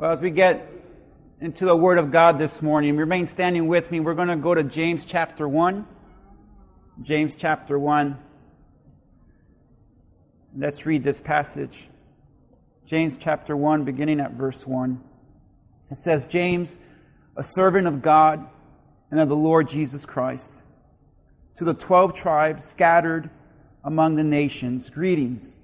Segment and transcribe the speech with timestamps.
[0.00, 0.70] Well, as we get
[1.40, 3.98] into the Word of God this morning, remain standing with me.
[3.98, 5.84] We're going to go to James chapter 1.
[7.02, 8.16] James chapter 1.
[10.56, 11.88] Let's read this passage.
[12.86, 15.02] James chapter 1, beginning at verse 1.
[15.90, 16.78] It says, James,
[17.36, 18.46] a servant of God
[19.10, 20.62] and of the Lord Jesus Christ,
[21.56, 23.30] to the twelve tribes scattered
[23.82, 25.56] among the nations, greetings.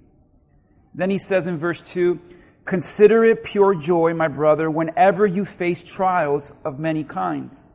[0.93, 2.19] Then he says in verse 2,
[2.65, 7.67] Consider it pure joy, my brother, whenever you face trials of many kinds,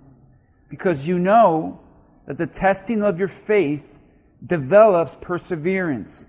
[0.68, 1.80] because you know
[2.26, 4.00] that the testing of your faith
[4.46, 6.26] develops perseverance.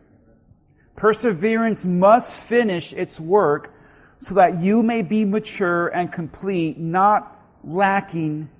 [0.97, 3.75] Perseverance must finish its work
[4.19, 8.51] so that you may be mature and complete, not lacking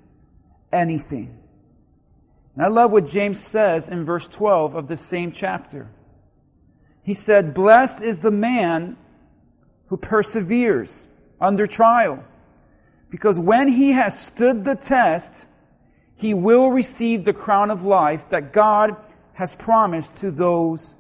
[0.73, 1.38] anything.
[2.55, 5.91] And I love what James says in verse 12 of the same chapter.
[7.02, 8.96] He said, Blessed is the man
[9.91, 11.09] who perseveres
[11.41, 12.23] under trial.
[13.11, 15.49] Because when he has stood the test,
[16.15, 18.95] he will receive the crown of life that God
[19.32, 20.95] has promised to those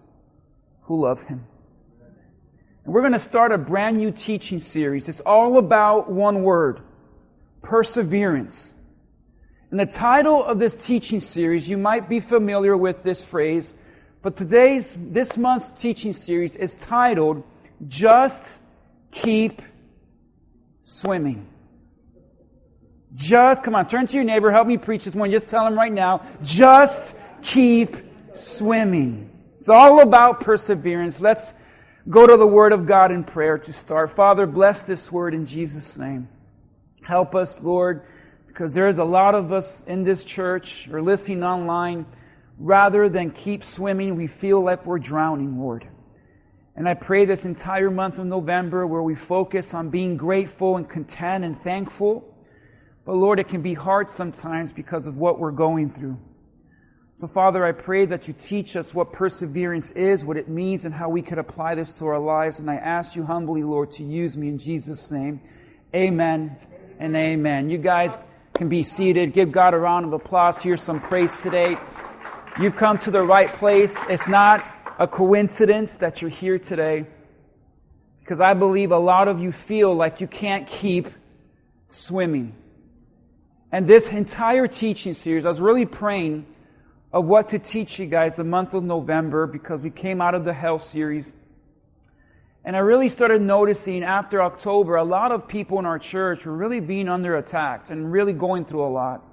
[0.82, 1.46] who love him.
[2.84, 5.08] And we're going to start a brand new teaching series.
[5.08, 6.80] It's all about one word
[7.62, 8.74] perseverance.
[9.70, 13.72] And the title of this teaching series, you might be familiar with this phrase,
[14.20, 17.44] but today's, this month's teaching series is titled
[17.86, 18.59] Just
[19.10, 19.62] keep
[20.84, 21.46] swimming.
[23.14, 25.32] Just, come on, turn to your neighbor, help me preach this morning.
[25.32, 27.96] Just tell him right now, just keep
[28.34, 29.30] swimming.
[29.54, 31.20] It's all about perseverance.
[31.20, 31.52] Let's
[32.08, 34.10] go to the Word of God in prayer to start.
[34.10, 36.28] Father, bless this Word in Jesus' name.
[37.02, 38.02] Help us, Lord,
[38.46, 42.06] because there is a lot of us in this church or listening online.
[42.58, 45.88] Rather than keep swimming, we feel like we're drowning, Lord.
[46.80, 50.88] And I pray this entire month of November where we focus on being grateful and
[50.88, 52.34] content and thankful.
[53.04, 56.18] But Lord, it can be hard sometimes because of what we're going through.
[57.16, 60.94] So, Father, I pray that you teach us what perseverance is, what it means, and
[60.94, 62.60] how we could apply this to our lives.
[62.60, 65.42] And I ask you humbly, Lord, to use me in Jesus' name.
[65.94, 66.56] Amen
[66.98, 67.68] and amen.
[67.68, 68.16] You guys
[68.54, 69.34] can be seated.
[69.34, 70.62] Give God a round of applause.
[70.62, 71.76] Here's some praise today.
[72.58, 73.94] You've come to the right place.
[74.08, 74.64] It's not
[75.00, 77.06] a coincidence that you're here today
[78.20, 81.08] because I believe a lot of you feel like you can't keep
[81.88, 82.54] swimming.
[83.72, 86.44] And this entire teaching series, I was really praying
[87.14, 90.44] of what to teach you guys the month of November because we came out of
[90.44, 91.32] the hell series.
[92.62, 96.54] And I really started noticing after October, a lot of people in our church were
[96.54, 99.24] really being under attack and really going through a lot.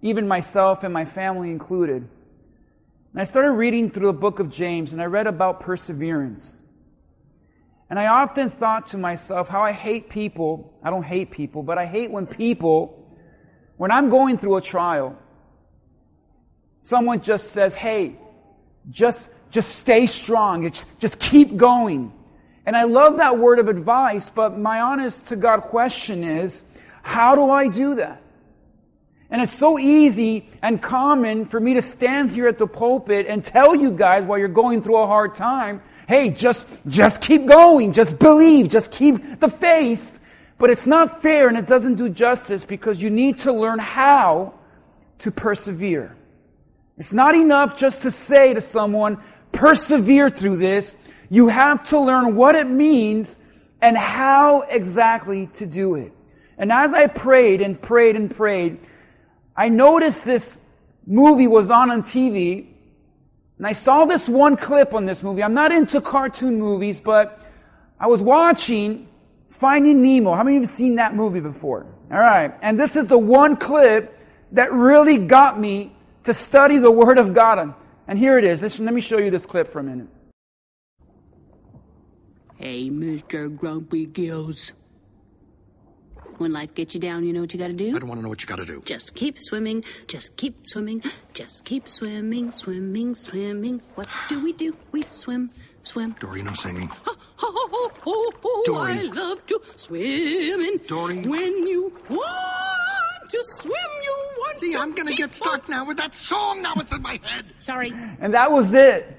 [0.00, 2.08] Even myself and my family included.
[3.12, 6.60] And I started reading through the book of James and I read about perseverance.
[7.90, 10.78] And I often thought to myself how I hate people.
[10.82, 13.06] I don't hate people, but I hate when people,
[13.76, 15.18] when I'm going through a trial,
[16.80, 18.16] someone just says, hey,
[18.88, 20.70] just, just stay strong.
[20.98, 22.14] Just keep going.
[22.64, 26.64] And I love that word of advice, but my honest to God question is,
[27.02, 28.21] how do I do that?
[29.32, 33.42] And it's so easy and common for me to stand here at the pulpit and
[33.42, 37.94] tell you guys while you're going through a hard time, hey, just, just keep going,
[37.94, 40.20] just believe, just keep the faith.
[40.58, 44.52] But it's not fair and it doesn't do justice because you need to learn how
[45.20, 46.14] to persevere.
[46.98, 49.16] It's not enough just to say to someone,
[49.50, 50.94] persevere through this.
[51.30, 53.38] You have to learn what it means
[53.80, 56.12] and how exactly to do it.
[56.58, 58.78] And as I prayed and prayed and prayed,
[59.56, 60.58] I noticed this
[61.06, 62.66] movie was on on TV,
[63.58, 65.42] and I saw this one clip on this movie.
[65.42, 67.40] I'm not into cartoon movies, but
[68.00, 69.08] I was watching
[69.50, 70.34] Finding Nemo.
[70.34, 71.86] How many of you have seen that movie before?
[72.10, 72.52] All right.
[72.62, 74.18] And this is the one clip
[74.52, 77.74] that really got me to study the Word of God.
[78.08, 78.62] And here it is.
[78.80, 80.08] Let me show you this clip for a minute.
[82.56, 83.54] Hey, Mr.
[83.54, 84.72] Grumpy Gills.
[86.42, 87.94] When life gets you down, you know what you gotta do?
[87.94, 88.82] I don't want to know what you got to do.
[88.84, 91.00] Just keep swimming, just keep swimming,
[91.34, 93.80] just keep swimming, swimming, swimming.
[93.94, 94.74] What do we do?
[94.90, 95.52] We swim,
[95.84, 96.16] swim.
[96.18, 96.90] Dory, no singing.
[97.06, 98.92] Oh, oh, oh, oh, Dory.
[98.92, 100.78] I love to swim in.
[100.88, 101.24] Dory.
[101.24, 103.72] When you want to swim,
[104.02, 106.60] you want See, to I'm going to get stuck now with that song.
[106.62, 107.46] Now it's in my head.
[107.60, 107.92] Sorry.
[108.20, 109.16] And that was it.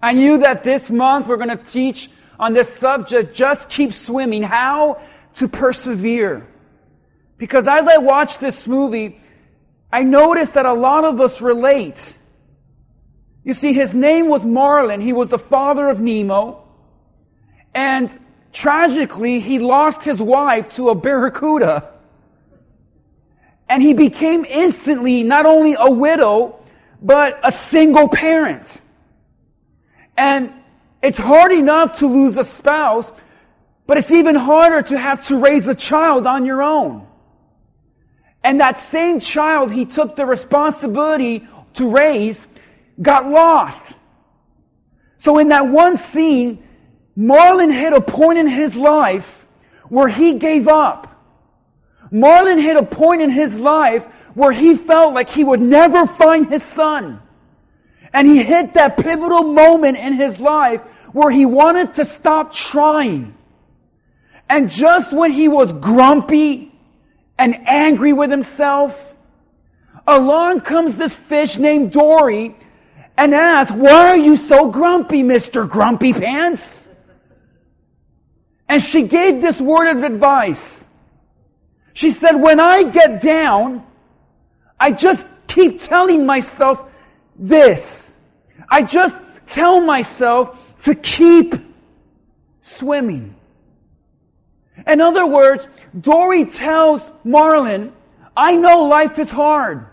[0.00, 4.42] I knew that this month we're going to teach on this subject, just keep swimming,
[4.42, 5.00] how
[5.34, 6.46] to persevere.
[7.38, 9.20] Because as I watched this movie,
[9.92, 12.14] I noticed that a lot of us relate.
[13.44, 15.00] You see, his name was Marlin.
[15.00, 16.64] He was the father of Nemo.
[17.74, 18.16] And
[18.52, 21.90] tragically, he lost his wife to a barracuda.
[23.68, 26.62] And he became instantly not only a widow,
[27.00, 28.80] but a single parent.
[30.16, 30.52] And
[31.02, 33.10] it's hard enough to lose a spouse,
[33.86, 37.06] but it's even harder to have to raise a child on your own.
[38.44, 42.46] And that same child he took the responsibility to raise
[43.00, 43.94] got lost.
[45.18, 46.62] So in that one scene,
[47.14, 49.46] Marlin hit a point in his life
[49.88, 51.08] where he gave up.
[52.10, 54.04] Marlin hit a point in his life
[54.34, 57.20] where he felt like he would never find his son.
[58.12, 60.82] And he hit that pivotal moment in his life
[61.12, 63.34] where he wanted to stop trying.
[64.52, 66.70] And just when he was grumpy
[67.38, 69.16] and angry with himself,
[70.06, 72.54] along comes this fish named Dory
[73.16, 75.66] and asks, why are you so grumpy, Mr.
[75.66, 76.90] Grumpy Pants?
[78.68, 80.86] And she gave this word of advice.
[81.94, 83.86] She said, when I get down,
[84.78, 86.92] I just keep telling myself
[87.36, 88.20] this.
[88.68, 91.54] I just tell myself to keep
[92.60, 93.36] swimming.
[94.86, 95.66] In other words,
[96.00, 97.92] Dory tells Marlin,
[98.36, 99.86] I know life is hard.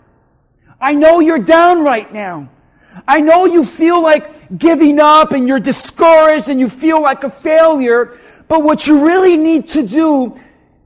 [0.79, 2.49] I know you're down right now.
[3.07, 7.29] I know you feel like giving up and you're discouraged and you feel like a
[7.29, 8.17] failure,
[8.47, 10.39] but what you really need to do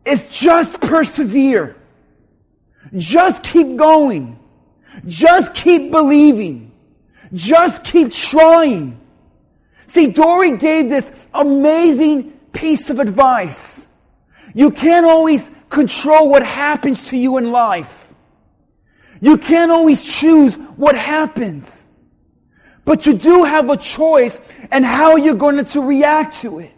[0.06, 1.76] is just persevere.
[2.96, 4.40] Just keep going.
[5.06, 6.72] Just keep believing.
[7.34, 9.00] Just keep trying.
[9.88, 13.88] See, Dory gave this amazing piece of advice.
[14.54, 18.14] You can't always control what happens to you in life.
[19.20, 21.86] You can't always choose what happens.
[22.86, 24.40] But you do have a choice
[24.72, 26.72] and how you're going to react to it.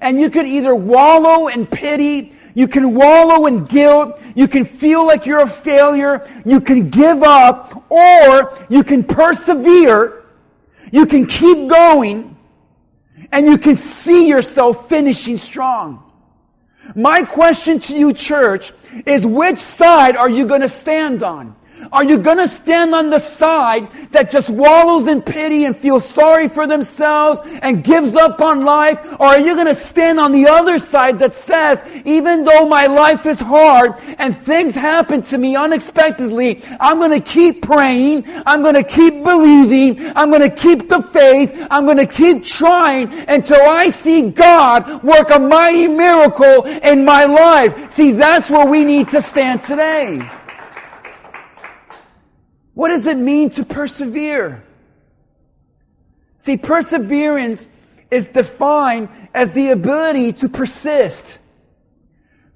[0.00, 5.04] And you could either wallow in pity, you can wallow in guilt, you can feel
[5.04, 10.24] like you're a failure, you can give up, or you can persevere,
[10.92, 12.29] you can keep going,
[13.32, 16.04] and you can see yourself finishing strong.
[16.94, 18.72] My question to you, church,
[19.06, 21.56] is which side are you going to stand on?
[21.92, 26.08] Are you going to stand on the side that just wallows in pity and feels
[26.08, 28.98] sorry for themselves and gives up on life?
[29.18, 32.86] Or are you going to stand on the other side that says, even though my
[32.86, 38.24] life is hard and things happen to me unexpectedly, I'm going to keep praying.
[38.46, 40.12] I'm going to keep believing.
[40.16, 41.66] I'm going to keep the faith.
[41.70, 47.24] I'm going to keep trying until I see God work a mighty miracle in my
[47.24, 47.90] life.
[47.90, 50.20] See, that's where we need to stand today.
[52.80, 54.64] What does it mean to persevere?
[56.38, 57.68] See, perseverance
[58.10, 61.40] is defined as the ability to persist,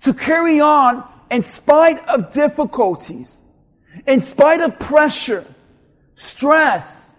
[0.01, 3.39] to carry on in spite of difficulties,
[4.07, 5.45] in spite of pressure,
[6.15, 7.13] stress,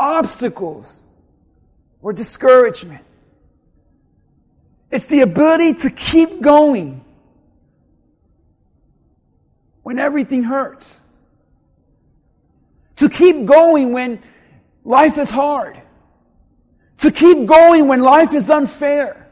[0.00, 1.00] obstacles,
[2.00, 3.04] or discouragement.
[4.90, 7.04] It's the ability to keep going
[9.84, 11.01] when everything hurts
[13.02, 14.22] to keep going when
[14.84, 15.76] life is hard,
[16.98, 19.28] to keep going when life is unfair,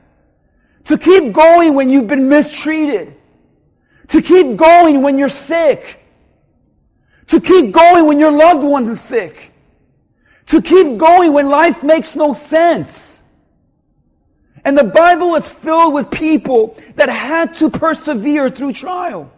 [0.86, 3.14] to keep going when you've been mistreated,
[4.08, 6.00] to keep going when you're sick,
[7.28, 9.52] to keep going when your loved ones are sick,
[10.46, 13.22] to keep going when life makes no sense.
[14.64, 19.32] And the Bible is filled with people that had to persevere through trial.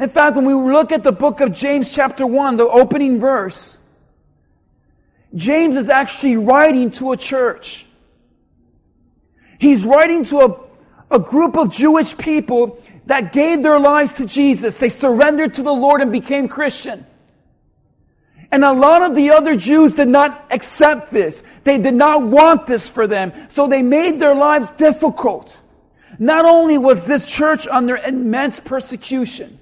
[0.00, 3.76] In fact, when we look at the book of James, chapter 1, the opening verse,
[5.34, 7.84] James is actually writing to a church.
[9.58, 14.78] He's writing to a, a group of Jewish people that gave their lives to Jesus.
[14.78, 17.04] They surrendered to the Lord and became Christian.
[18.50, 21.42] And a lot of the other Jews did not accept this.
[21.62, 23.32] They did not want this for them.
[23.50, 25.58] So they made their lives difficult.
[26.18, 29.59] Not only was this church under immense persecution,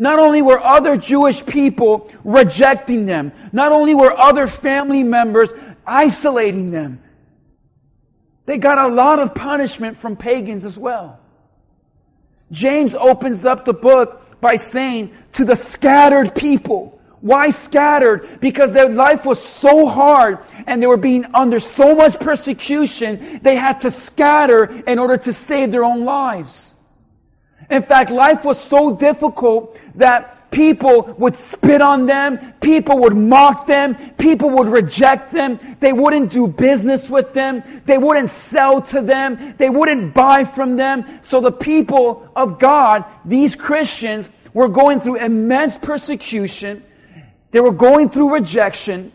[0.00, 5.52] not only were other Jewish people rejecting them, not only were other family members
[5.86, 7.02] isolating them,
[8.46, 11.20] they got a lot of punishment from pagans as well.
[12.50, 18.40] James opens up the book by saying to the scattered people, why scattered?
[18.40, 23.54] Because their life was so hard and they were being under so much persecution, they
[23.54, 26.69] had to scatter in order to save their own lives.
[27.70, 33.66] In fact, life was so difficult that people would spit on them, people would mock
[33.66, 39.00] them, people would reject them, they wouldn't do business with them, they wouldn't sell to
[39.00, 41.04] them, they wouldn't buy from them.
[41.22, 46.82] So the people of God, these Christians, were going through immense persecution,
[47.52, 49.12] they were going through rejection,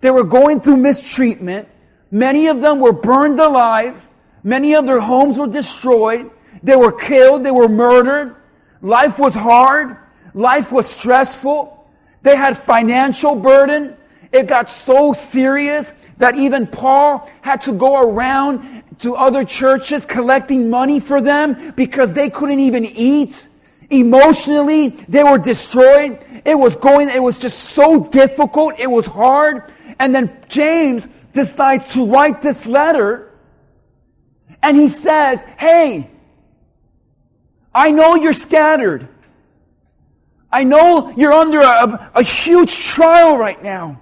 [0.00, 1.68] they were going through mistreatment.
[2.12, 4.08] Many of them were burned alive,
[4.44, 6.30] many of their homes were destroyed,
[6.62, 8.36] they were killed, they were murdered.
[8.80, 9.96] Life was hard.
[10.34, 11.88] Life was stressful.
[12.22, 13.96] They had financial burden.
[14.32, 20.70] It got so serious that even Paul had to go around to other churches collecting
[20.70, 23.48] money for them because they couldn't even eat.
[23.90, 26.18] Emotionally, they were destroyed.
[26.44, 28.74] It was going, it was just so difficult.
[28.78, 29.72] It was hard.
[29.98, 33.32] And then James decides to write this letter
[34.62, 36.10] and he says, Hey,
[37.76, 39.06] I know you're scattered.
[40.50, 44.00] I know you're under a, a, huge trial right now.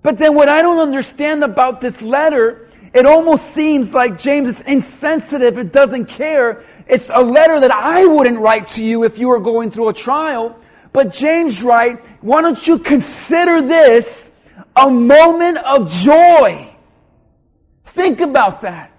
[0.00, 4.60] But then what I don't understand about this letter, it almost seems like James is
[4.62, 5.58] insensitive.
[5.58, 6.64] It doesn't care.
[6.86, 9.92] It's a letter that I wouldn't write to you if you were going through a
[9.92, 10.58] trial.
[10.94, 14.30] But James writes, why don't you consider this
[14.74, 16.74] a moment of joy?
[17.84, 18.92] Think about that.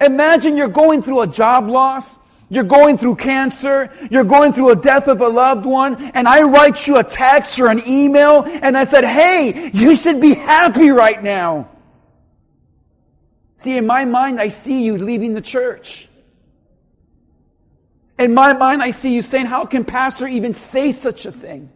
[0.00, 2.16] Imagine you're going through a job loss.
[2.48, 3.92] You're going through cancer.
[4.10, 6.10] You're going through a death of a loved one.
[6.14, 10.20] And I write you a text or an email and I said, Hey, you should
[10.20, 11.68] be happy right now.
[13.56, 16.08] See, in my mind, I see you leaving the church.
[18.18, 21.70] In my mind, I see you saying, How can pastor even say such a thing?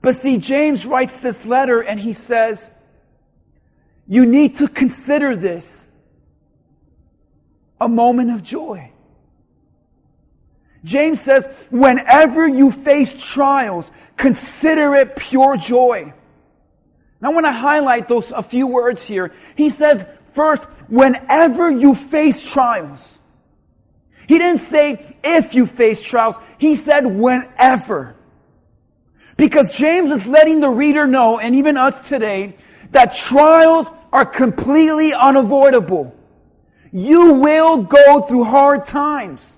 [0.00, 2.70] But see, James writes this letter and he says,
[4.06, 5.90] You need to consider this
[7.80, 8.90] a moment of joy.
[10.84, 16.12] James says, whenever you face trials, consider it pure joy.
[17.20, 19.32] Now I want to highlight those a few words here.
[19.56, 23.18] He says, first, whenever you face trials.
[24.26, 26.36] He didn't say if you face trials.
[26.58, 28.14] He said whenever.
[29.38, 32.56] Because James is letting the reader know, and even us today,
[32.94, 36.14] that trials are completely unavoidable.
[36.92, 39.54] You will go through hard times.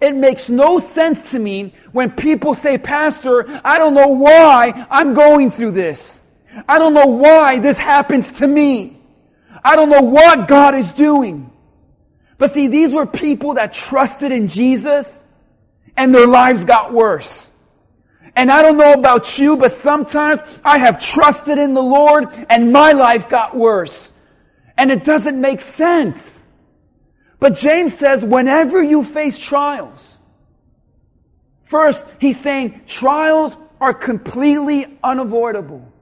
[0.00, 5.14] It makes no sense to me when people say, Pastor, I don't know why I'm
[5.14, 6.20] going through this.
[6.68, 9.00] I don't know why this happens to me.
[9.64, 11.50] I don't know what God is doing.
[12.38, 15.24] But see, these were people that trusted in Jesus
[15.96, 17.47] and their lives got worse.
[18.36, 22.72] And I don't know about you, but sometimes I have trusted in the Lord and
[22.72, 24.12] my life got worse.
[24.76, 26.44] And it doesn't make sense.
[27.40, 30.18] But James says, whenever you face trials,
[31.64, 35.92] first, he's saying trials are completely unavoidable.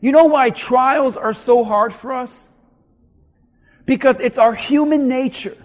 [0.00, 2.48] You know why trials are so hard for us?
[3.84, 5.56] Because it's our human nature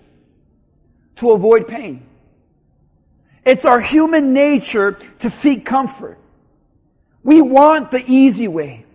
[1.18, 2.08] to avoid pain.
[3.44, 6.20] It's our human nature to seek comfort.
[7.24, 8.86] We want the easy way.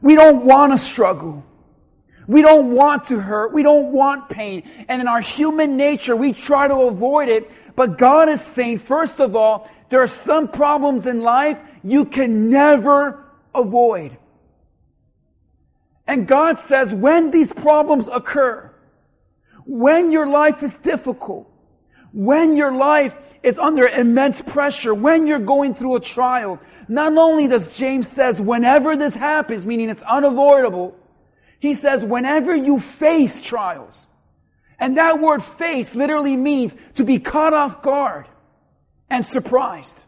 [0.00, 1.44] We don't want to struggle.
[2.26, 3.52] We don't want to hurt.
[3.52, 4.68] We don't want pain.
[4.86, 7.50] And in our human nature, we try to avoid it.
[7.74, 12.50] But God is saying, first of all, there are some problems in life you can
[12.50, 13.24] never
[13.54, 14.16] avoid.
[16.06, 18.70] And God says, when these problems occur,
[19.64, 21.50] when your life is difficult,
[22.12, 27.48] when your life is under immense pressure, when you're going through a trial, not only
[27.48, 30.96] does James says, whenever this happens, meaning it's unavoidable,
[31.60, 34.06] he says, whenever you face trials,
[34.78, 38.26] and that word face literally means to be caught off guard
[39.10, 40.04] and surprised.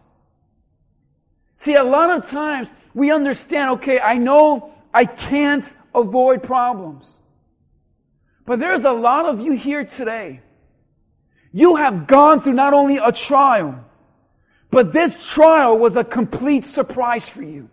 [1.56, 7.18] See, a lot of times we understand, okay, I know I can't avoid problems.
[8.46, 10.40] But there's a lot of you here today.
[11.52, 13.84] You have gone through not only a trial,
[14.70, 17.68] but this trial was a complete surprise for you.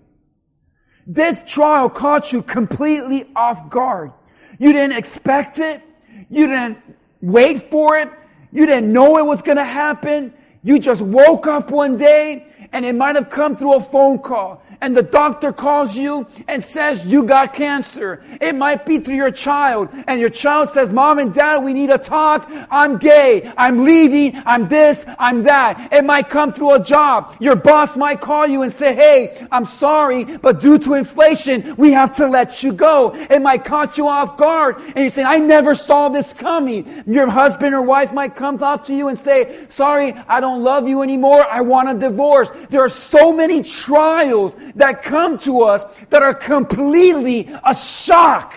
[1.05, 4.11] This trial caught you completely off guard.
[4.59, 5.81] You didn't expect it.
[6.29, 6.79] You didn't
[7.21, 8.09] wait for it.
[8.51, 10.33] You didn't know it was going to happen.
[10.63, 14.61] You just woke up one day And it might have come through a phone call
[14.81, 18.23] and the doctor calls you and says you got cancer.
[18.39, 21.87] It might be through your child and your child says, mom and dad, we need
[21.87, 22.49] to talk.
[22.69, 23.51] I'm gay.
[23.57, 24.41] I'm leaving.
[24.45, 25.05] I'm this.
[25.17, 25.91] I'm that.
[25.91, 27.35] It might come through a job.
[27.39, 31.91] Your boss might call you and say, hey, I'm sorry, but due to inflation, we
[31.93, 33.15] have to let you go.
[33.15, 37.03] It might catch you off guard and you're saying, I never saw this coming.
[37.07, 40.87] Your husband or wife might come up to you and say, sorry, I don't love
[40.87, 41.45] you anymore.
[41.47, 42.51] I want a divorce.
[42.69, 48.53] There are so many trials that come to us that are completely a shock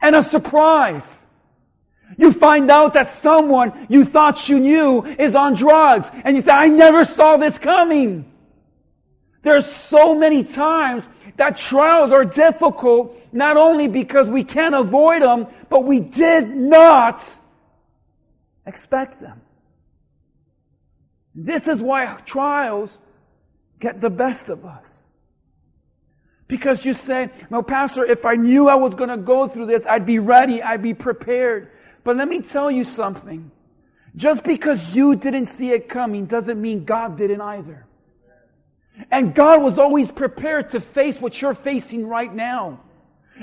[0.00, 1.26] and a surprise.
[2.18, 6.58] You find out that someone you thought you knew is on drugs and you thought,
[6.60, 8.30] I never saw this coming.
[9.42, 15.46] There's so many times that trials are difficult, not only because we can't avoid them,
[15.68, 17.28] but we did not
[18.66, 19.40] expect them.
[21.34, 22.98] This is why trials
[23.80, 25.06] get the best of us.
[26.48, 29.86] Because you say, well, Pastor, if I knew I was going to go through this,
[29.86, 31.70] I'd be ready, I'd be prepared.
[32.04, 33.50] But let me tell you something.
[34.14, 37.86] Just because you didn't see it coming doesn't mean God didn't either.
[39.10, 42.80] And God was always prepared to face what you're facing right now.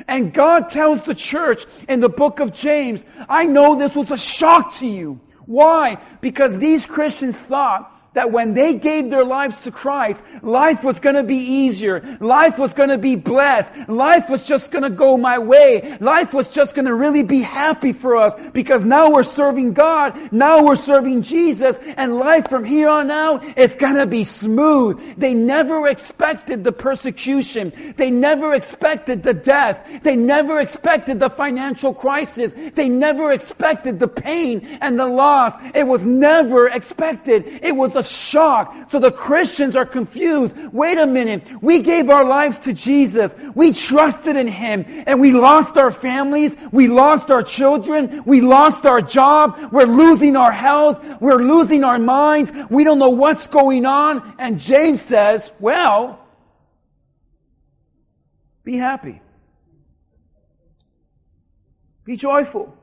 [0.07, 4.17] And God tells the church in the book of James, I know this was a
[4.17, 5.19] shock to you.
[5.45, 5.97] Why?
[6.21, 11.15] Because these Christians thought that when they gave their lives to Christ, life was going
[11.15, 12.17] to be easier.
[12.19, 13.71] Life was going to be blessed.
[13.87, 15.97] Life was just going to go my way.
[15.99, 20.31] Life was just going to really be happy for us because now we're serving God.
[20.31, 24.99] Now we're serving Jesus and life from here on out is going to be smooth.
[25.17, 27.71] They never expected the persecution.
[27.95, 29.87] They never expected the death.
[30.01, 32.55] They never expected the financial crisis.
[32.73, 35.53] They never expected the pain and the loss.
[35.75, 37.59] It was never expected.
[37.61, 38.89] It was a shock.
[38.89, 40.55] So the Christians are confused.
[40.73, 41.43] Wait a minute.
[41.61, 43.35] We gave our lives to Jesus.
[43.53, 46.55] We trusted in Him and we lost our families.
[46.71, 48.23] We lost our children.
[48.25, 49.71] We lost our job.
[49.71, 51.03] We're losing our health.
[51.21, 52.51] We're losing our minds.
[52.69, 54.35] We don't know what's going on.
[54.39, 56.19] And James says, well,
[58.63, 59.21] be happy.
[62.05, 62.75] Be joyful.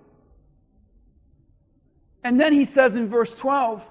[2.23, 3.89] And then he says in verse 12,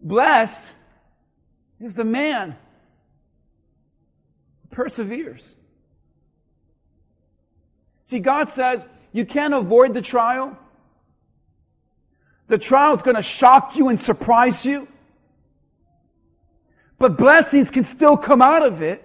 [0.00, 0.72] Blessed
[1.80, 2.56] is the man
[4.62, 5.54] who perseveres.
[8.04, 10.56] See, God says you can't avoid the trial.
[12.46, 14.88] The trial is going to shock you and surprise you.
[16.98, 19.04] But blessings can still come out of it.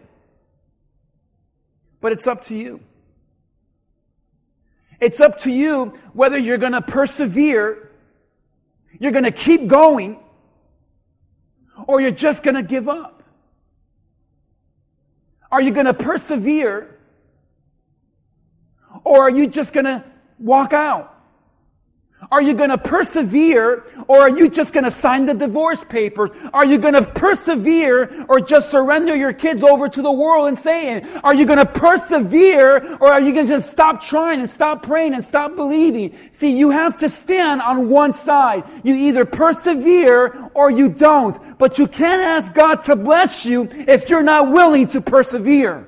[2.02, 2.80] But it's up to you.
[5.00, 7.92] It's up to you whether you're going to persevere,
[9.00, 10.23] you're going to keep going,
[11.88, 13.24] or you're just going to give up?
[15.52, 17.00] Are you going to persevere?
[19.04, 20.04] Or are you just going to
[20.40, 21.13] walk out?
[22.34, 26.32] Are you going to persevere or are you just going to sign the divorce papers?
[26.52, 30.58] Are you going to persevere or just surrender your kids over to the world and
[30.58, 34.50] saying, are you going to persevere or are you going to just stop trying and
[34.50, 36.18] stop praying and stop believing?
[36.32, 38.64] See, you have to stand on one side.
[38.84, 44.10] You either persevere or you don't, but you can't ask God to bless you if
[44.10, 45.88] you're not willing to persevere.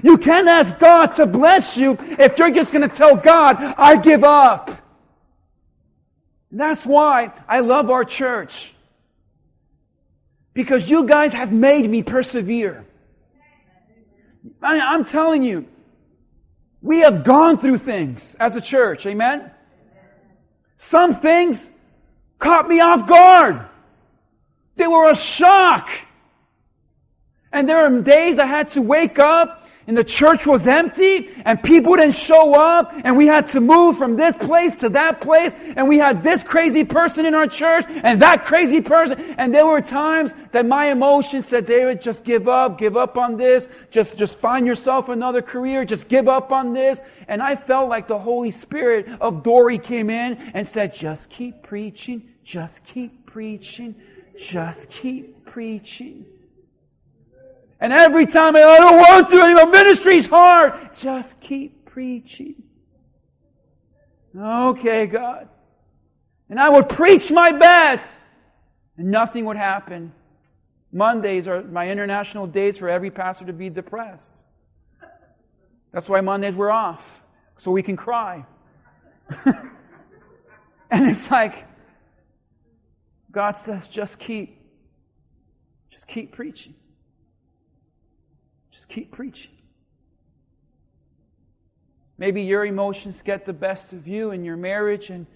[0.00, 3.96] You can't ask God to bless you if you're just going to tell God, I
[3.96, 4.85] give up.
[6.50, 8.72] That's why I love our church.
[10.54, 12.86] Because you guys have made me persevere.
[14.62, 15.66] I I'm telling you,
[16.80, 19.06] we have gone through things as a church.
[19.06, 19.50] Amen?
[20.76, 21.70] Some things
[22.38, 23.66] caught me off guard.
[24.76, 25.90] They were a shock.
[27.52, 31.62] And there are days I had to wake up and the church was empty and
[31.62, 35.54] people didn't show up and we had to move from this place to that place
[35.76, 39.20] and we had this crazy person in our church and that crazy person.
[39.38, 43.36] And there were times that my emotions said david just give up give up on
[43.36, 43.68] this.
[43.90, 45.84] Just just find yourself another career.
[45.84, 47.00] Just give up on this.
[47.28, 51.62] And i felt like the holy spirit of dory came in and said just keep
[51.62, 53.94] preaching just keep preaching
[54.36, 56.26] just keep preaching
[57.80, 60.94] and every time I, don't want to anymore, ministry's hard.
[60.94, 62.62] Just keep preaching.
[64.36, 65.48] Okay, God.
[66.48, 68.08] And I would preach my best,
[68.96, 70.12] and nothing would happen.
[70.92, 74.42] Mondays are my international dates for every pastor to be depressed.
[75.92, 77.22] That's why Mondays we're off,
[77.58, 78.46] so we can cry.
[80.90, 81.66] and it's like,
[83.32, 84.58] God says, just keep
[85.90, 86.74] Just keep preaching.
[88.76, 89.52] Just keep preaching.
[92.18, 95.26] Maybe your emotions get the best of you in your marriage and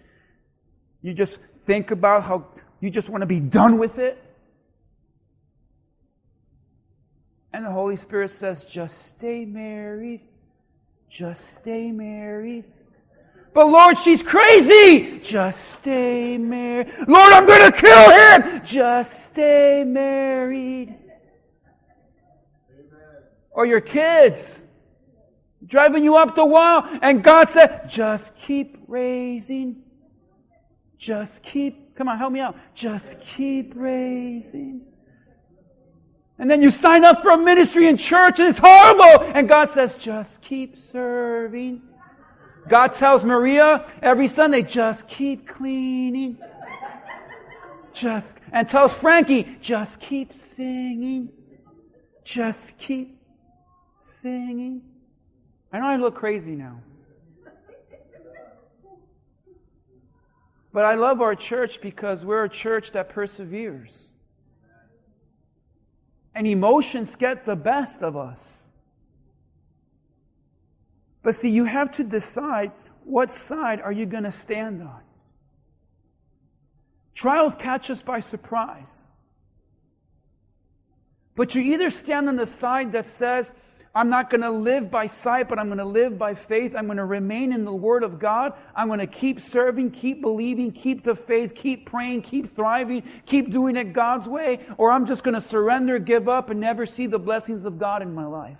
[1.00, 2.48] you just think about how
[2.80, 4.22] you just want to be done with it.
[7.54, 10.20] And the Holy Spirit says, just stay married.
[11.08, 12.66] Just stay married.
[13.54, 15.18] But Lord, she's crazy.
[15.20, 16.88] Just stay married.
[17.08, 18.62] Lord, I'm going to kill him.
[18.66, 20.94] Just stay married.
[23.60, 24.62] Or your kids
[25.66, 26.82] driving you up the wall.
[27.02, 29.82] And God said, just keep raising.
[30.96, 32.56] Just keep, come on, help me out.
[32.74, 34.80] Just keep raising.
[36.38, 39.30] And then you sign up for a ministry in church and it's horrible.
[39.34, 41.82] And God says, just keep serving.
[42.66, 46.38] God tells Maria every Sunday, just keep cleaning.
[47.92, 51.28] Just, and tells Frankie, just keep singing.
[52.24, 53.19] Just keep
[54.20, 54.82] singing.
[55.72, 56.80] I know I look crazy now.
[60.72, 64.08] But I love our church because we're a church that perseveres.
[66.34, 68.68] And emotions get the best of us.
[71.22, 72.72] But see, you have to decide
[73.04, 75.00] what side are you going to stand on.
[77.14, 79.08] Trials catch us by surprise.
[81.34, 83.52] But you either stand on the side that says,
[83.92, 86.76] I'm not going to live by sight, but I'm going to live by faith.
[86.76, 88.52] I'm going to remain in the Word of God.
[88.74, 93.50] I'm going to keep serving, keep believing, keep the faith, keep praying, keep thriving, keep
[93.50, 94.60] doing it God's way.
[94.78, 98.00] Or I'm just going to surrender, give up, and never see the blessings of God
[98.00, 98.58] in my life.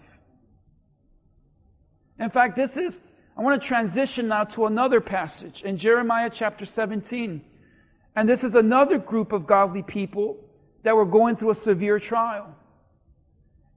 [2.19, 2.99] In fact, this is,
[3.37, 7.41] I want to transition now to another passage in Jeremiah chapter 17.
[8.17, 10.45] And this is another group of godly people
[10.83, 12.57] that were going through a severe trial.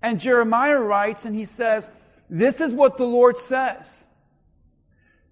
[0.04, 1.89] And Jeremiah writes and he says,
[2.30, 4.04] This is what the Lord says.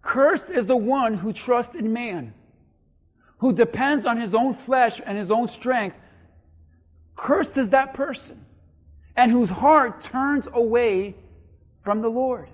[0.01, 2.33] Cursed is the one who trusts in man,
[3.39, 5.97] who depends on his own flesh and his own strength.
[7.15, 8.45] Cursed is that person,
[9.15, 11.15] and whose heart turns away
[11.83, 12.49] from the Lord.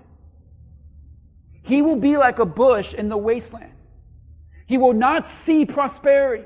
[1.62, 3.72] He will be like a bush in the wasteland.
[4.66, 6.44] He will not see prosperity.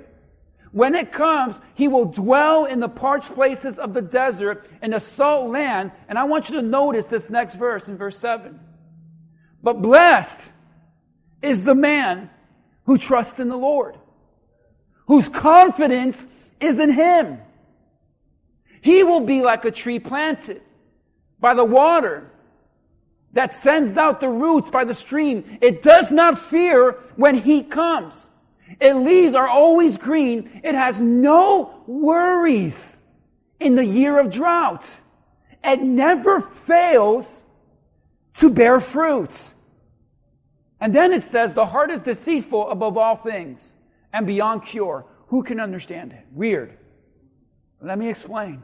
[0.73, 5.01] When it comes, he will dwell in the parched places of the desert in the
[5.01, 5.93] salt land.
[6.09, 8.59] And I want you to notice this next verse in verse 7.
[9.63, 10.51] But blessed
[11.43, 12.31] is the man
[12.87, 13.99] who trusts in the Lord,
[15.07, 16.27] whose confidence
[16.59, 17.39] is in him.
[18.81, 20.63] He will be like a tree planted
[21.39, 22.31] by the water
[23.35, 25.59] that sends out the roots by the stream.
[25.61, 28.31] It does not fear when heat comes
[28.81, 30.61] its leaves are always green.
[30.65, 33.01] It has no worries
[33.61, 34.89] in the year of drought.
[35.63, 37.45] It never fails
[38.35, 39.51] to bear fruit.
[40.81, 43.73] And then it says, the heart is deceitful above all things
[44.13, 45.07] and beyond cure.
[45.29, 46.25] Who can understand it?
[46.33, 46.77] Weird.
[47.81, 48.63] Let me explain.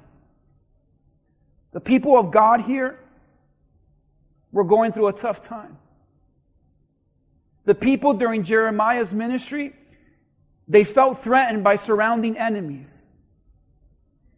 [1.73, 2.99] The people of God here
[4.51, 5.79] were going through a tough time.
[7.67, 9.75] The people during Jeremiah's ministry
[10.68, 13.07] they felt threatened by surrounding enemies.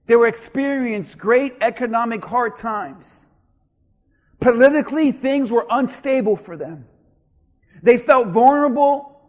[0.07, 3.27] They were experiencing great economic hard times.
[4.41, 6.87] Politically, things were unstable for them.
[7.83, 9.21] They felt vulnerable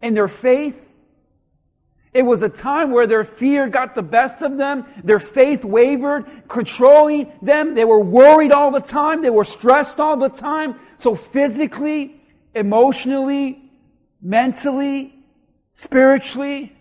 [0.00, 0.80] in their faith.
[2.12, 4.86] It was a time where their fear got the best of them.
[5.02, 7.74] Their faith wavered, controlling them.
[7.74, 9.22] They were worried all the time.
[9.22, 10.78] They were stressed all the time.
[10.98, 12.20] So physically,
[12.54, 13.60] emotionally,
[14.22, 15.13] mentally,
[15.76, 16.72] Spiritually,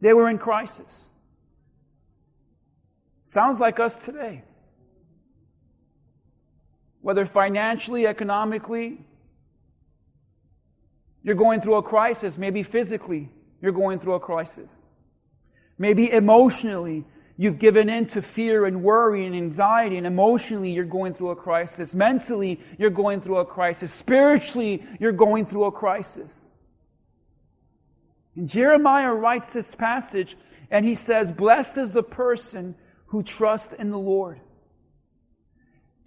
[0.00, 1.00] they were in crisis.
[3.24, 4.44] Sounds like us today.
[7.00, 9.04] Whether financially, economically,
[11.24, 12.38] you're going through a crisis.
[12.38, 13.28] Maybe physically,
[13.60, 14.70] you're going through a crisis.
[15.78, 17.04] Maybe emotionally,
[17.36, 21.36] you've given in to fear and worry and anxiety, and emotionally, you're going through a
[21.36, 21.96] crisis.
[21.96, 23.92] Mentally, you're going through a crisis.
[23.92, 26.48] Spiritually, you're going through a crisis.
[28.44, 30.36] Jeremiah writes this passage
[30.70, 32.74] and he says, Blessed is the person
[33.06, 34.40] who trusts in the Lord.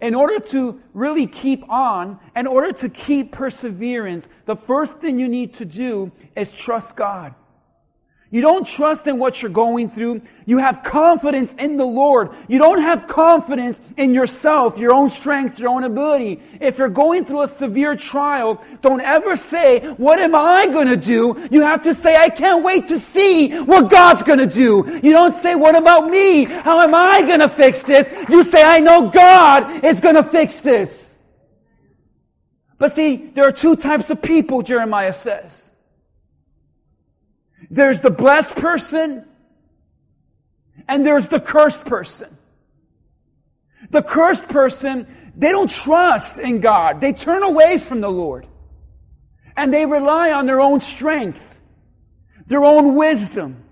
[0.00, 5.28] In order to really keep on, in order to keep perseverance, the first thing you
[5.28, 7.34] need to do is trust God.
[8.28, 10.20] You don't trust in what you're going through.
[10.46, 12.30] You have confidence in the Lord.
[12.48, 16.42] You don't have confidence in yourself, your own strength, your own ability.
[16.60, 20.96] If you're going through a severe trial, don't ever say, what am I going to
[20.96, 21.48] do?
[21.52, 25.00] You have to say, I can't wait to see what God's going to do.
[25.04, 26.44] You don't say, what about me?
[26.44, 28.10] How am I going to fix this?
[28.28, 31.20] You say, I know God is going to fix this.
[32.76, 35.65] But see, there are two types of people, Jeremiah says.
[37.70, 39.24] There's the blessed person
[40.88, 42.36] and there's the cursed person.
[43.90, 47.00] The cursed person, they don't trust in God.
[47.00, 48.46] They turn away from the Lord.
[49.56, 51.42] And they rely on their own strength,
[52.46, 53.64] their own wisdom,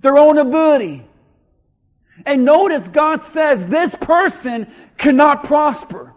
[0.00, 1.04] their own ability.
[2.24, 6.12] And notice God says this person cannot prosper.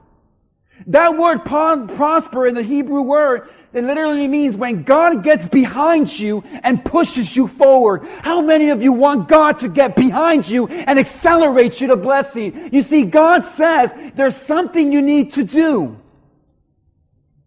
[0.87, 6.43] That word prosper in the Hebrew word it literally means when God gets behind you
[6.63, 8.07] and pushes you forward.
[8.21, 12.69] How many of you want God to get behind you and accelerate you to blessing?
[12.73, 15.99] You see, God says there's something you need to do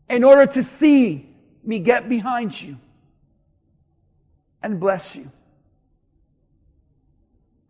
[0.08, 1.28] in order to see
[1.64, 2.76] me get behind you
[4.62, 5.30] and bless you.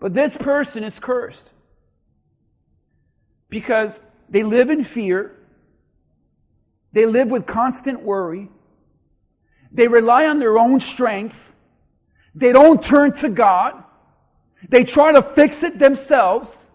[0.01, 1.53] But this person is cursed
[3.49, 5.37] because they live in fear
[6.93, 8.49] they live with constant worry.
[9.73, 11.53] They rely on their own strength.
[12.35, 13.83] They don't turn to God.
[14.69, 16.69] They try to fix it themselves.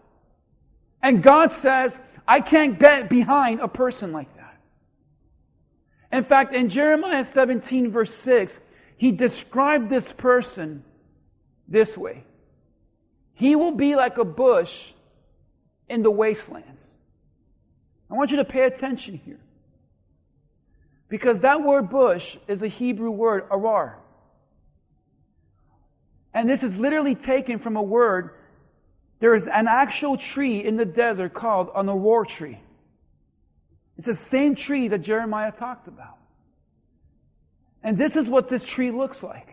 [1.01, 4.58] And God says, I can't get behind a person like that.
[6.12, 8.60] In fact, in Jeremiah 17 verse 6,
[8.97, 10.84] he described this person
[11.67, 12.23] this way.
[13.34, 14.91] He will be like a bush
[15.89, 16.82] in the wastelands.
[18.10, 19.39] I want you to pay attention here.
[21.07, 23.95] Because that word bush is a Hebrew word, arar.
[26.33, 28.31] And this is literally taken from a word.
[29.19, 32.59] There is an actual tree in the desert called an arar tree.
[33.97, 36.17] It's the same tree that Jeremiah talked about.
[37.81, 39.47] And this is what this tree looks like.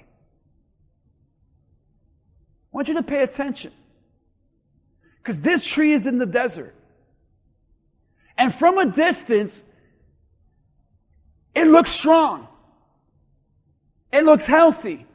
[2.72, 3.72] I want you to pay attention.
[5.22, 6.74] Because this tree is in the desert.
[8.36, 9.62] And from a distance,
[11.54, 12.48] it looks strong.
[14.12, 15.06] It looks healthy.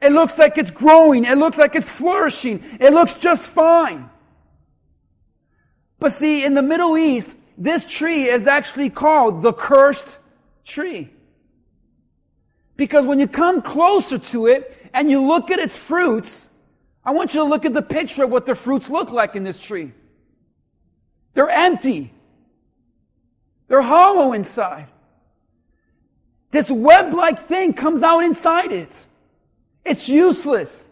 [0.00, 1.24] It looks like it's growing.
[1.24, 2.62] It looks like it's flourishing.
[2.80, 4.10] It looks just fine.
[5.98, 10.18] But see, in the Middle East, this tree is actually called the cursed
[10.64, 11.10] tree.
[12.76, 16.46] Because when you come closer to it and you look at its fruits,
[17.04, 19.44] I want you to look at the picture of what the fruits look like in
[19.44, 19.92] this tree.
[21.32, 22.12] They're empty.
[23.68, 24.88] They're hollow inside.
[26.50, 29.04] This web like thing comes out inside it.
[29.84, 30.88] It's useless.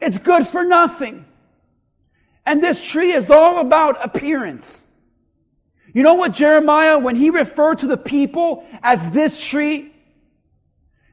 [0.00, 1.24] It's good for nothing.
[2.46, 4.82] And this tree is all about appearance.
[5.92, 9.92] You know what Jeremiah, when he referred to the people as this tree,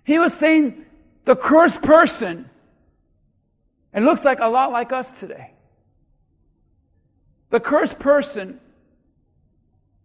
[0.03, 0.85] he was saying
[1.25, 2.49] the cursed person.
[3.93, 5.51] It looks like a lot like us today.
[7.49, 8.59] The cursed person,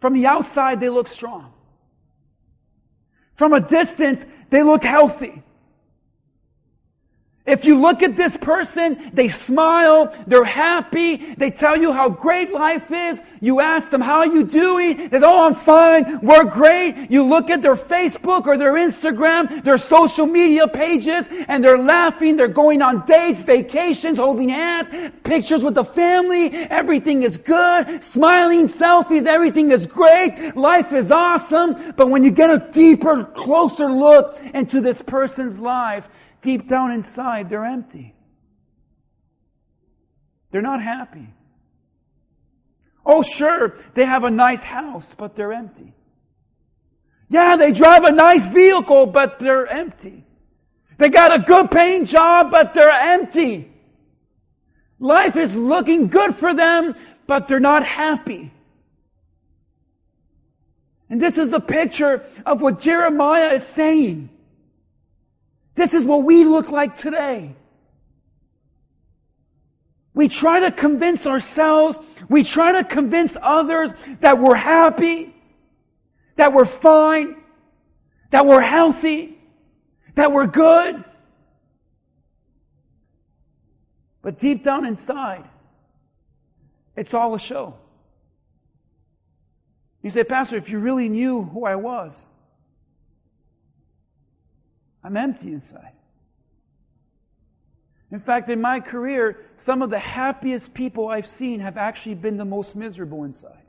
[0.00, 1.52] from the outside, they look strong.
[3.40, 5.42] From a distance, they look healthy.
[7.50, 12.52] If you look at this person, they smile, they're happy, they tell you how great
[12.52, 13.20] life is.
[13.40, 15.08] You ask them, how are you doing?
[15.08, 17.10] They say, oh, I'm fine, we're great.
[17.10, 22.36] You look at their Facebook or their Instagram, their social media pages, and they're laughing,
[22.36, 28.68] they're going on dates, vacations, holding hands, pictures with the family, everything is good, smiling
[28.68, 31.94] selfies, everything is great, life is awesome.
[31.96, 36.06] But when you get a deeper, closer look into this person's life,
[36.42, 38.14] deep down inside, they're empty.
[40.50, 41.28] They're not happy.
[43.04, 45.94] Oh, sure, they have a nice house, but they're empty.
[47.28, 50.24] Yeah, they drive a nice vehicle, but they're empty.
[50.98, 53.70] They got a good paying job, but they're empty.
[54.98, 56.94] Life is looking good for them,
[57.26, 58.52] but they're not happy.
[61.08, 64.28] And this is the picture of what Jeremiah is saying.
[65.74, 67.54] This is what we look like today.
[70.12, 75.34] We try to convince ourselves, we try to convince others that we're happy,
[76.36, 77.36] that we're fine,
[78.30, 79.38] that we're healthy,
[80.16, 81.04] that we're good.
[84.22, 85.48] But deep down inside,
[86.96, 87.76] it's all a show.
[90.02, 92.26] You say, Pastor, if you really knew who I was,
[95.02, 95.92] I'm empty inside.
[98.10, 102.36] In fact, in my career, some of the happiest people I've seen have actually been
[102.36, 103.62] the most miserable inside.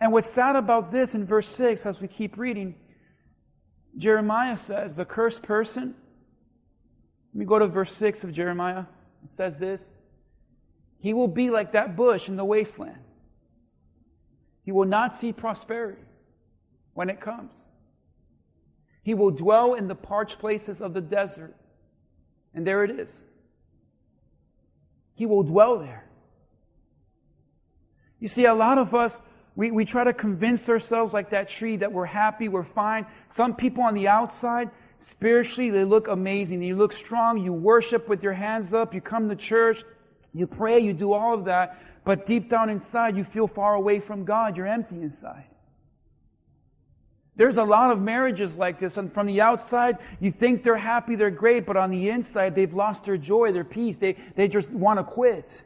[0.00, 2.74] And what's sad about this in verse 6, as we keep reading,
[3.96, 5.94] Jeremiah says, the cursed person,
[7.32, 8.84] let me go to verse 6 of Jeremiah.
[9.24, 9.84] It says this
[10.98, 12.98] He will be like that bush in the wasteland.
[14.64, 16.02] He will not see prosperity
[16.94, 17.52] when it comes.
[19.06, 21.54] He will dwell in the parched places of the desert.
[22.52, 23.16] And there it is.
[25.14, 26.04] He will dwell there.
[28.18, 29.20] You see, a lot of us,
[29.54, 33.06] we, we try to convince ourselves, like that tree, that we're happy, we're fine.
[33.28, 36.60] Some people on the outside, spiritually, they look amazing.
[36.60, 37.38] You look strong.
[37.38, 38.92] You worship with your hands up.
[38.92, 39.84] You come to church.
[40.34, 40.80] You pray.
[40.80, 41.80] You do all of that.
[42.04, 44.56] But deep down inside, you feel far away from God.
[44.56, 45.44] You're empty inside.
[47.36, 51.16] There's a lot of marriages like this, and from the outside, you think they're happy,
[51.16, 53.98] they're great, but on the inside, they've lost their joy, their peace.
[53.98, 55.62] They, they just want to quit.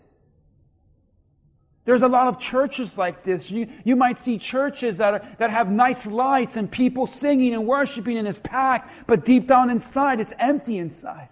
[1.85, 3.51] There's a lot of churches like this.
[3.51, 7.67] You, you might see churches that, are, that have nice lights and people singing and
[7.67, 11.29] worshiping and it's packed, but deep down inside, it's empty inside.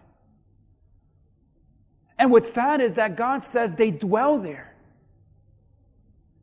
[2.19, 4.75] And what's sad is that God says they dwell there.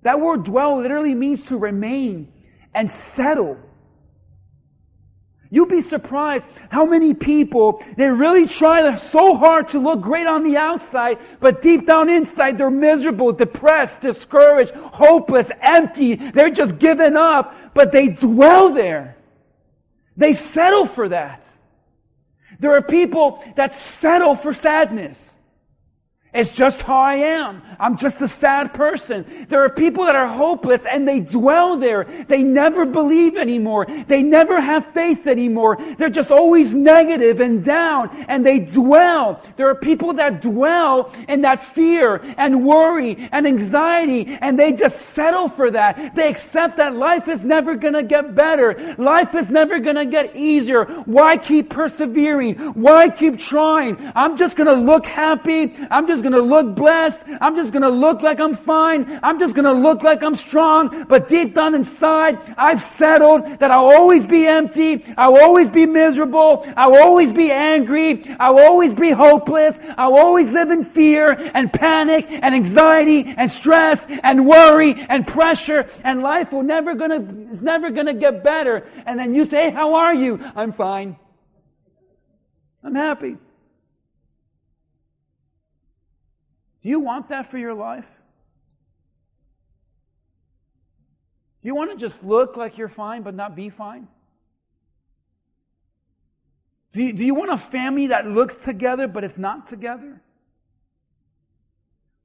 [0.03, 2.31] That word dwell literally means to remain
[2.73, 3.57] and settle.
[5.49, 10.43] You'd be surprised how many people, they really try so hard to look great on
[10.43, 16.15] the outside, but deep down inside, they're miserable, depressed, discouraged, hopeless, empty.
[16.15, 19.17] They're just giving up, but they dwell there.
[20.17, 21.47] They settle for that.
[22.59, 25.34] There are people that settle for sadness.
[26.35, 27.61] It's just how I am.
[27.79, 29.47] I'm just a sad person.
[29.47, 32.03] There are people that are hopeless and they dwell there.
[32.27, 33.85] They never believe anymore.
[34.07, 35.77] They never have faith anymore.
[35.97, 39.41] They're just always negative and down and they dwell.
[39.55, 45.01] There are people that dwell in that fear and worry and anxiety and they just
[45.01, 46.15] settle for that.
[46.15, 48.95] They accept that life is never gonna get better.
[48.97, 50.83] Life is never gonna get easier.
[51.05, 52.55] Why keep persevering?
[52.73, 54.11] Why keep trying?
[54.15, 55.73] I'm just gonna look happy.
[55.89, 57.19] I'm just going to look blessed.
[57.39, 59.19] I'm just going to look like I'm fine.
[59.21, 61.05] I'm just going to look like I'm strong.
[61.05, 65.05] But deep down inside, I've settled that I'll always be empty.
[65.17, 66.65] I'll always be miserable.
[66.75, 68.35] I'll always be angry.
[68.39, 69.79] I'll always be hopeless.
[69.97, 75.87] I'll always live in fear and panic and anxiety and stress and worry and pressure.
[76.03, 78.87] And life will never gonna, is never gonna get better.
[79.05, 80.39] And then you say, how are you?
[80.55, 81.17] I'm fine.
[82.83, 83.37] I'm happy.
[86.85, 88.05] Do you want that for your life?
[91.63, 94.07] Do you want to just look like you're fine but not be fine?
[96.91, 100.21] Do you, do you want a family that looks together but it's not together?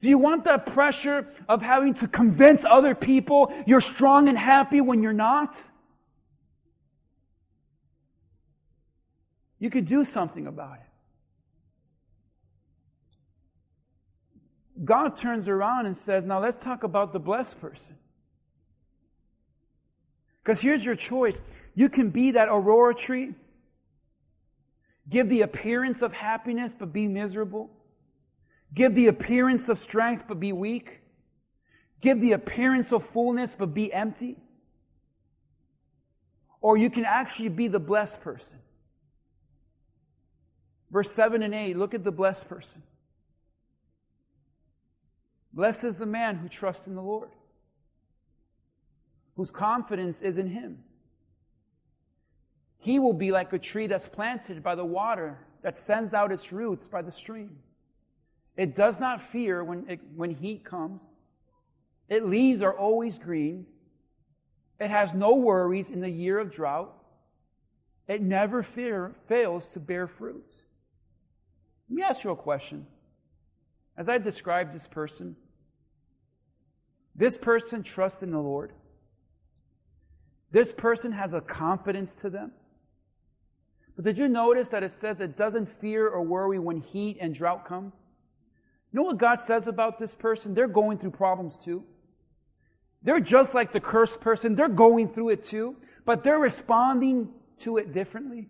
[0.03, 4.83] Do you want that pressure of having to convince other people you're strong and happy
[4.83, 5.59] when you're not?
[9.59, 10.90] You could do something about it.
[14.85, 17.97] God turns around and says, Now let's talk about the blessed person.
[20.43, 21.41] Because here's your choice
[21.75, 23.35] you can be that aurora tree,
[25.09, 27.71] give the appearance of happiness, but be miserable,
[28.75, 31.01] give the appearance of strength, but be weak,
[32.01, 34.37] give the appearance of fullness, but be empty.
[36.63, 38.59] Or you can actually be the blessed person.
[40.91, 42.83] Verse 7 and 8, look at the blessed person.
[45.53, 47.31] Blessed is the man who trusts in the Lord,
[49.37, 50.79] whose confidence is in him.
[52.79, 56.53] He will be like a tree that's planted by the water that sends out its
[56.53, 57.59] roots by the stream.
[58.57, 61.03] It does not fear when, it, when heat comes.
[62.09, 63.67] Its leaves are always green.
[64.79, 66.95] It has no worries in the year of drought.
[68.09, 70.55] It never fear, fails to bear fruit.
[71.89, 72.87] Let me ask you a question.
[74.01, 75.37] As I described this person,
[77.15, 78.73] this person trusts in the Lord.
[80.51, 82.53] This person has a confidence to them.
[83.97, 87.35] But did you notice that it says it doesn't fear or worry when heat and
[87.35, 87.93] drought come?
[88.91, 90.55] You know what God says about this person?
[90.55, 91.85] They're going through problems too.
[93.03, 94.55] They're just like the cursed person.
[94.55, 98.49] They're going through it too, but they're responding to it differently.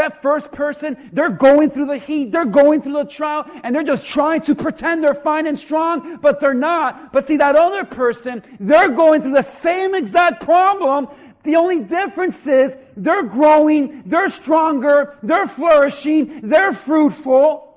[0.00, 3.82] That first person, they're going through the heat, they're going through the trial, and they're
[3.82, 7.12] just trying to pretend they're fine and strong, but they're not.
[7.12, 11.08] But see, that other person, they're going through the same exact problem,
[11.42, 17.69] The only difference is they're growing, they're stronger, they're flourishing, they're fruitful.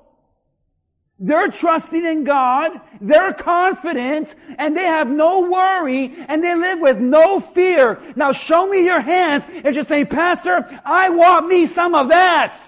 [1.20, 6.98] They're trusting in God, they're confident, and they have no worry, and they live with
[6.98, 8.00] no fear.
[8.16, 12.58] Now show me your hands and just say, Pastor, I want me some of that.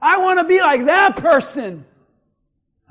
[0.00, 1.84] I want to be like that person.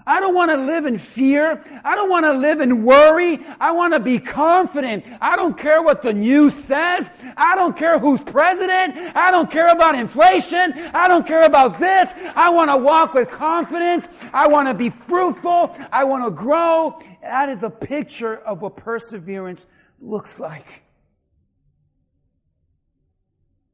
[0.07, 1.61] I don't want to live in fear.
[1.83, 3.45] I don't want to live in worry.
[3.59, 5.03] I want to be confident.
[5.19, 7.09] I don't care what the news says.
[7.35, 8.95] I don't care who's president.
[9.17, 10.71] I don't care about inflation.
[10.93, 12.13] I don't care about this.
[12.37, 14.07] I want to walk with confidence.
[14.31, 15.75] I want to be fruitful.
[15.91, 17.01] I want to grow.
[17.21, 19.65] That is a picture of what perseverance
[19.99, 20.83] looks like.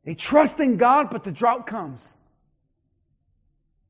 [0.03, 2.17] They trust in God, but the drought comes.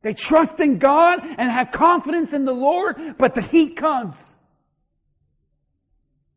[0.04, 4.36] They trust in God and have confidence in the Lord, but the heat comes.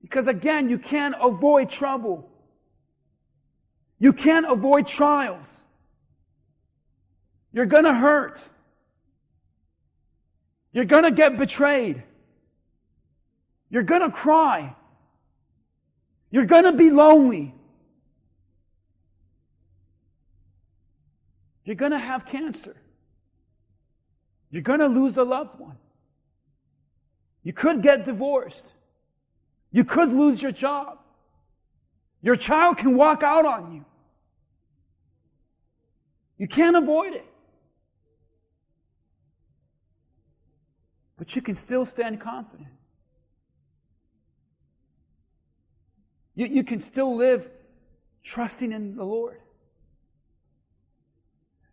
[0.01, 2.31] Because again, you can't avoid trouble.
[3.99, 5.65] You can't avoid trials.
[7.53, 8.49] You're gonna hurt.
[10.73, 12.05] You're gonna get betrayed.
[13.69, 14.77] You're gonna cry.
[16.31, 17.53] You're gonna be lonely.
[21.65, 22.77] You're gonna have cancer.
[24.57, 25.77] You're going to lose a loved one.
[27.43, 28.65] You could get divorced.
[29.71, 30.99] You could lose your job.
[32.23, 33.85] Your child can walk out on you.
[36.39, 37.27] You can't avoid it.
[41.19, 42.71] But you can still stand confident.
[46.35, 47.47] You, you can still live
[48.23, 49.39] trusting in the Lord.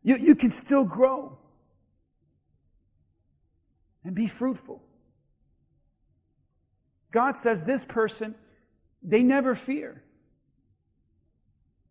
[0.02, 1.38] You, you can still grow
[4.04, 4.82] and be fruitful.
[7.12, 8.36] God says this person,
[9.02, 10.04] they never fear.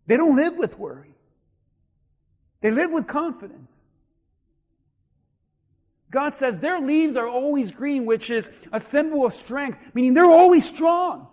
[0.06, 1.14] They don't live with worry.
[2.60, 3.74] They live with confidence.
[6.10, 10.26] God says their leaves are always green, which is a symbol of strength, meaning they're
[10.26, 11.28] always strong.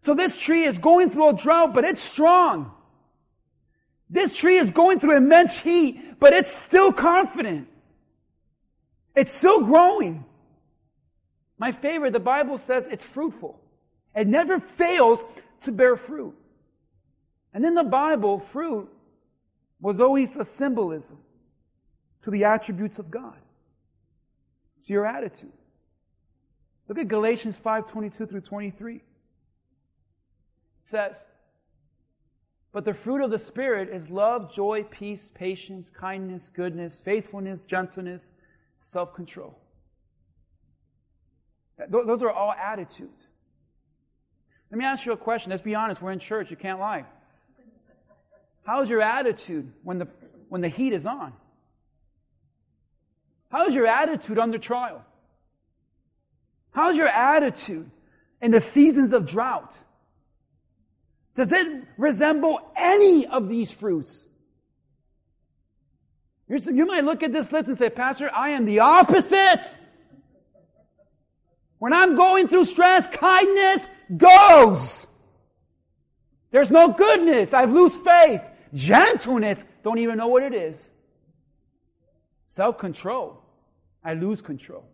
[0.00, 2.70] So this tree is going through a drought, but it's strong.
[4.08, 7.68] This tree is going through immense heat, but it's still confident.
[9.14, 10.24] It's still growing.
[11.58, 13.58] My favorite, the Bible says it's fruitful.
[14.14, 15.20] It never fails
[15.62, 16.34] to bear fruit.
[17.52, 18.88] And in the Bible, fruit
[19.80, 21.18] was always a symbolism
[22.22, 23.38] to the attributes of God.
[24.80, 25.52] It's your attitude.
[26.88, 28.96] Look at Galatians 5 22 through 23.
[28.96, 29.02] It
[30.84, 31.16] says,
[32.72, 38.30] But the fruit of the Spirit is love, joy, peace, patience, kindness, goodness, faithfulness, gentleness
[38.80, 39.58] self control.
[41.88, 43.28] Those are all attitudes.
[44.70, 45.50] Let me ask you a question.
[45.50, 46.02] Let's be honest.
[46.02, 46.50] We're in church.
[46.50, 47.04] You can't lie.
[48.64, 50.08] How's your attitude when the,
[50.48, 51.32] when the heat is on?
[53.50, 55.04] How's your attitude under trial?
[56.72, 57.90] How's your attitude
[58.42, 59.74] in the seasons of drought?
[61.34, 61.66] Does it
[61.96, 64.27] resemble any of these fruits?
[66.48, 69.78] You might look at this list and say, Pastor, I am the opposite.
[71.78, 73.86] When I'm going through stress, kindness
[74.16, 75.06] goes.
[76.50, 77.52] There's no goodness.
[77.52, 78.42] I've lose faith.
[78.72, 80.90] Gentleness, don't even know what it is.
[82.46, 83.42] Self control,
[84.02, 84.84] I lose control.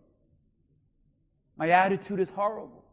[1.57, 2.85] My attitude is horrible.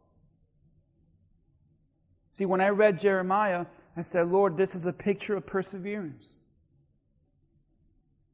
[2.30, 6.26] See, when I read Jeremiah, I said, Lord, this is a picture of perseverance.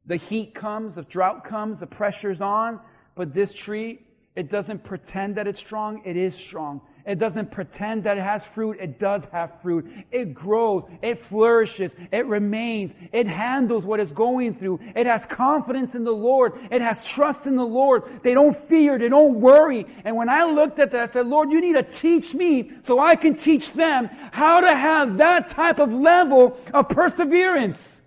[0.09, 2.79] The heat comes, the drought comes, the pressure's on,
[3.13, 3.99] but this tree,
[4.35, 6.81] it doesn't pretend that it's strong, it is strong.
[7.05, 9.87] It doesn't pretend that it has fruit, it does have fruit.
[10.11, 14.79] It grows, it flourishes, it remains, it handles what it's going through.
[14.95, 18.21] It has confidence in the Lord, it has trust in the Lord.
[18.23, 19.85] They don't fear, they don't worry.
[20.03, 22.97] And when I looked at that, I said, Lord, you need to teach me so
[22.97, 27.98] I can teach them how to have that type of level of perseverance.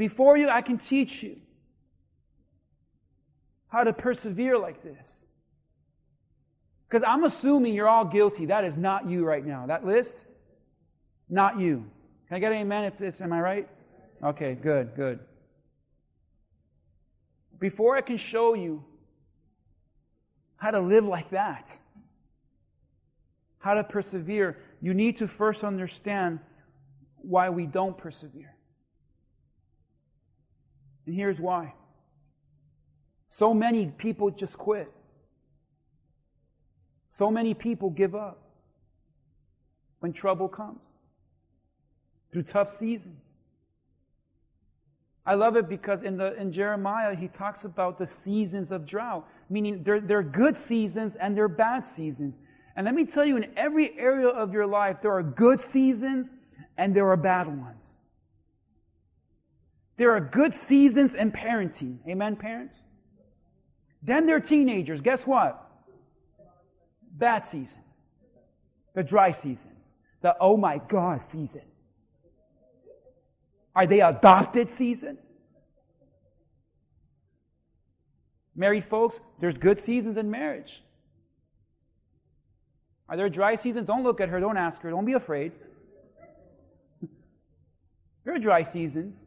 [0.00, 1.38] Before you, I can teach you
[3.68, 5.20] how to persevere like this.
[6.88, 8.46] Because I'm assuming you're all guilty.
[8.46, 9.66] That is not you right now.
[9.66, 10.24] That list,
[11.28, 11.84] not you.
[12.28, 13.68] Can I get an amen if this, am I right?
[14.24, 15.18] Okay, good, good.
[17.58, 18.82] Before I can show you
[20.56, 21.76] how to live like that,
[23.58, 26.40] how to persevere, you need to first understand
[27.18, 28.56] why we don't persevere.
[31.06, 31.74] And here's why.
[33.28, 34.90] So many people just quit.
[37.10, 38.38] So many people give up.
[40.00, 40.80] when trouble comes,
[42.32, 43.24] through tough seasons.
[45.26, 49.28] I love it because in, the, in Jeremiah, he talks about the seasons of drought,
[49.50, 52.38] meaning there, there are good seasons and there are bad seasons.
[52.74, 56.32] And let me tell you, in every area of your life, there are good seasons
[56.78, 57.99] and there are bad ones.
[60.00, 61.98] There are good seasons in parenting.
[62.08, 62.84] Amen, parents?
[64.02, 65.02] Then there are teenagers.
[65.02, 65.62] Guess what?
[67.12, 68.00] Bad seasons.
[68.94, 69.92] The dry seasons.
[70.22, 71.60] The oh my God season.
[73.76, 75.18] Are they adopted season?
[78.56, 80.82] Married folks, there's good seasons in marriage.
[83.06, 83.86] Are there dry seasons?
[83.86, 85.52] Don't look at her, don't ask her, don't be afraid.
[88.24, 89.26] there are dry seasons.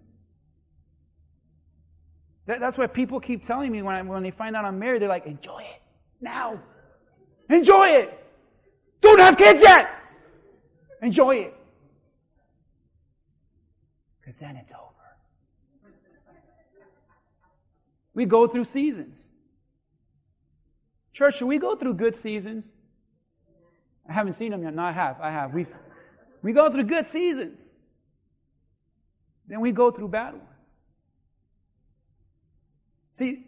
[2.45, 5.01] That, that's why people keep telling me when, I, when they find out I'm married,
[5.01, 5.81] they're like, enjoy it
[6.21, 6.59] now.
[7.49, 8.19] Enjoy it.
[9.01, 9.89] Don't have kids yet.
[11.01, 11.55] Enjoy it.
[14.19, 14.89] Because then it's over.
[18.13, 19.19] We go through seasons.
[21.11, 22.65] Church, we go through good seasons?
[24.07, 24.73] I haven't seen them yet.
[24.73, 25.19] No, I have.
[25.21, 25.53] I have.
[25.53, 25.65] We
[26.41, 27.57] we go through good seasons.
[29.47, 30.52] Then we go through bad ones.
[33.13, 33.45] See,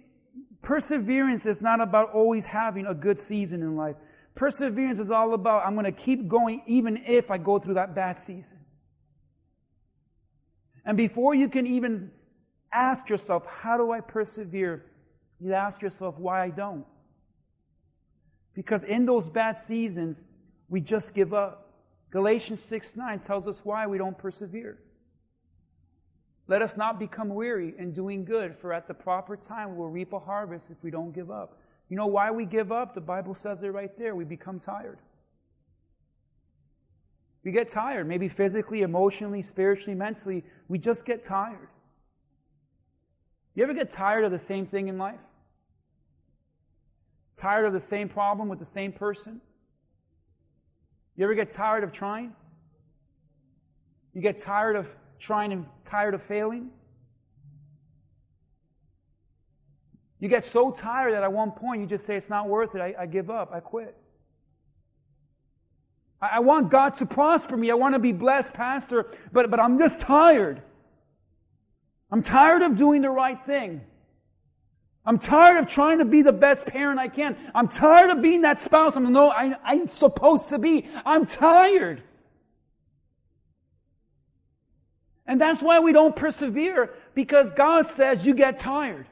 [0.61, 3.95] perseverance is not about always having a good season in life.
[4.36, 7.95] Perseverance is all about I'm going to keep going even if I go through that
[7.95, 8.59] bad season.
[10.86, 12.11] And before you can even
[12.72, 14.86] ask yourself, how do I persevere?
[15.39, 16.86] You ask yourself why I don't.
[18.53, 20.24] Because in those bad seasons,
[20.70, 21.74] we just give up.
[22.11, 24.78] Galatians 6 9 tells us why we don't persevere.
[26.48, 30.14] Let us not become weary in doing good, for at the proper time we'll reap
[30.14, 31.58] a harvest if we don't give up.
[31.89, 32.93] You know why we give up?
[32.93, 34.16] The Bible says it right there.
[34.16, 35.00] We become tired.
[37.43, 40.43] We get tired, maybe physically, emotionally, spiritually, mentally.
[40.68, 41.70] We just get tired.
[43.54, 45.20] You ever get tired of the same thing in life?
[47.38, 49.41] Tired of the same problem with the same person?
[51.16, 52.34] You ever get tired of trying?
[54.14, 54.88] You get tired of
[55.26, 56.69] trying and tired of failing?
[60.19, 62.82] You get so tired that at one point you just say, It's not worth it.
[62.82, 63.51] I, I give up.
[63.51, 63.95] I quit.
[66.21, 67.71] I, I want God to prosper me.
[67.71, 70.61] I want to be blessed, Pastor, but, but I'm just tired.
[72.11, 73.82] I'm tired of doing the right thing.
[75.07, 77.38] I'm tired of trying to be the best parent I can.
[77.53, 80.88] I'm tired of being that spouse I'm, no, I, I'm supposed to be.
[81.05, 82.01] I'm tired.
[85.28, 89.07] And that's why we don't persevere because God says you get tired.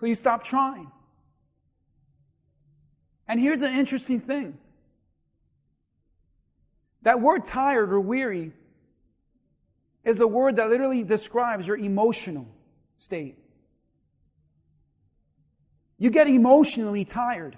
[0.00, 0.90] So you stop trying.
[3.28, 4.58] And here's an interesting thing
[7.02, 8.52] that word tired or weary
[10.04, 12.46] is a word that literally describes your emotional
[12.98, 13.36] state.
[15.98, 17.56] You get emotionally tired.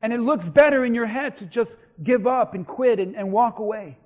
[0.00, 3.32] And it looks better in your head to just give up and quit and, and
[3.32, 3.96] walk away.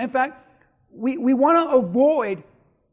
[0.00, 0.44] In fact,
[0.90, 2.42] we, we want to avoid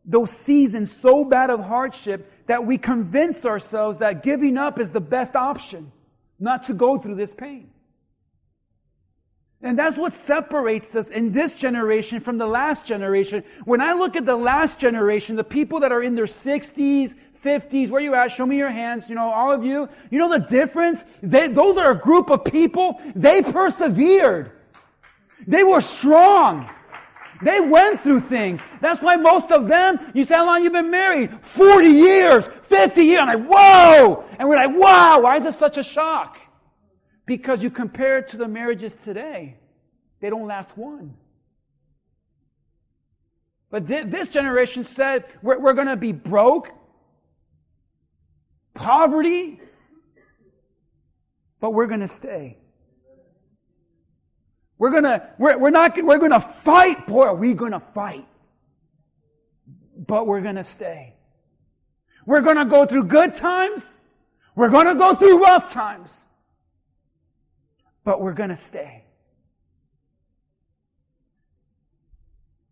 [0.05, 5.01] those seasons so bad of hardship that we convince ourselves that giving up is the
[5.01, 5.91] best option,
[6.39, 7.69] not to go through this pain.
[9.61, 13.43] And that's what separates us in this generation from the last generation.
[13.65, 17.89] When I look at the last generation, the people that are in their 60s, 50s,
[17.89, 18.31] where you at?
[18.31, 19.09] Show me your hands.
[19.09, 19.89] You know, all of you.
[20.11, 21.03] You know the difference?
[21.23, 23.01] They, those are a group of people.
[23.15, 24.51] They persevered.
[25.47, 26.69] They were strong.
[27.41, 28.61] They went through things.
[28.81, 31.37] That's why most of them, you say, how long you been married?
[31.43, 33.19] 40 years, 50 years.
[33.21, 34.25] I'm like, whoa!
[34.39, 36.39] And we're like, wow, why is this such a shock?
[37.25, 39.57] Because you compare it to the marriages today,
[40.19, 41.15] they don't last one.
[43.69, 46.69] But th- this generation said, we're, we're going to be broke,
[48.73, 49.59] poverty,
[51.59, 52.56] but we're going to stay.
[54.79, 57.07] We're gonna, we're, we're not, we're gonna fight.
[57.07, 58.27] Boy, are we gonna fight.
[59.95, 61.15] But we're gonna stay.
[62.25, 63.97] We're gonna go through good times.
[64.55, 66.25] We're gonna go through rough times.
[68.03, 69.03] But we're gonna stay.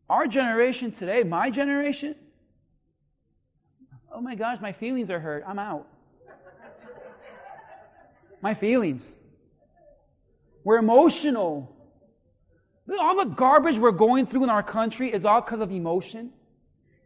[0.09, 2.15] Our generation today, my generation,
[4.13, 5.43] oh my gosh, my feelings are hurt.
[5.47, 5.87] I'm out.
[8.41, 9.15] My feelings.
[10.63, 11.74] We're emotional.
[12.87, 16.31] All the garbage we're going through in our country is all because of emotion.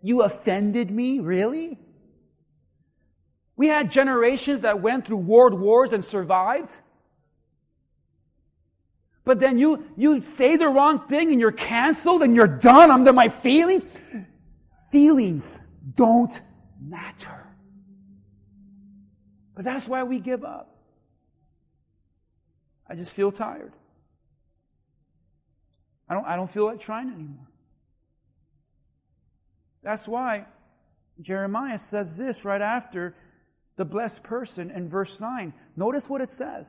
[0.02, 1.20] You offended me?
[1.20, 1.78] Really?
[3.56, 6.74] We had generations that went through world wars and survived.
[9.26, 13.14] but then you, you say the wrong thing and you're canceled and you're done under
[13.14, 13.86] my feelings.
[14.92, 15.60] Feelings
[15.96, 16.42] don't
[16.82, 17.48] matter.
[19.56, 20.76] But that's why we give up.
[22.90, 23.74] I just feel tired.
[26.10, 27.48] I don't, I don't feel like trying anymore.
[29.84, 30.46] That's why
[31.22, 33.16] Jeremiah says this right after
[33.76, 35.54] the blessed person in verse 9.
[35.76, 36.68] Notice what it says.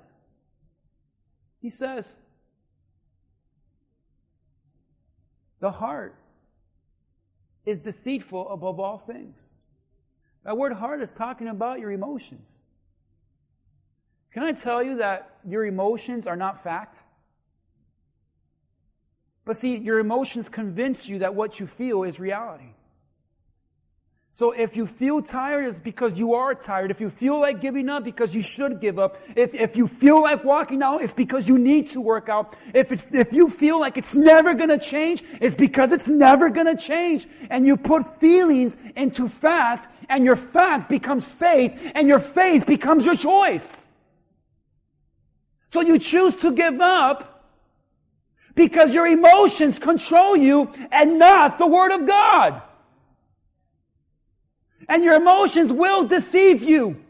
[1.60, 2.16] He says,
[5.60, 6.16] The heart
[7.66, 9.38] is deceitful above all things.
[10.44, 12.46] That word heart is talking about your emotions.
[14.32, 16.98] Can I tell you that your emotions are not fact?
[19.50, 22.72] But see, your emotions convince you that what you feel is reality.
[24.30, 26.92] So if you feel tired, it's because you are tired.
[26.92, 29.20] If you feel like giving up, because you should give up.
[29.34, 32.54] If, if you feel like walking out, it's because you need to work out.
[32.72, 37.26] If, if you feel like it's never gonna change, it's because it's never gonna change.
[37.50, 43.04] And you put feelings into fact, and your fact becomes faith, and your faith becomes
[43.04, 43.88] your choice.
[45.70, 47.29] So you choose to give up
[48.60, 52.60] because your emotions control you and not the Word of God.
[54.86, 57.02] And your emotions will deceive you.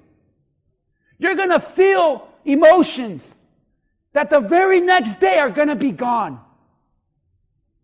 [1.18, 3.34] You're going to feel emotions
[4.12, 6.40] that the very next day are going to be gone.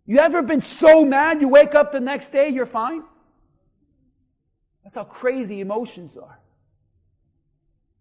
[0.06, 3.02] You ever been so mad you wake up the next day, you're fine?
[4.84, 6.38] That's how crazy emotions are.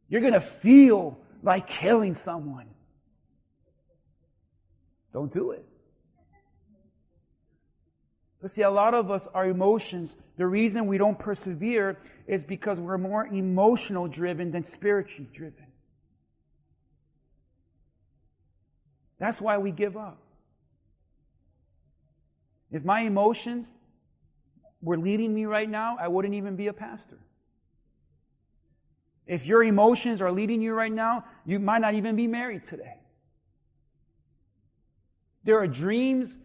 [0.10, 2.68] You're going to feel like killing someone.
[5.16, 5.66] Don't do it.
[8.42, 11.98] But see, a lot of us, our emotions, the reason we don't persevere
[12.28, 15.68] is because we're more emotional driven than spiritually driven.
[19.18, 20.22] That's why we give up.
[22.70, 23.74] If my emotions
[24.82, 27.20] were leading me right now, I wouldn't even be a pastor.
[29.26, 33.05] If your emotions are leading you right now, you might not even be married today.
[35.46, 36.36] There are dreams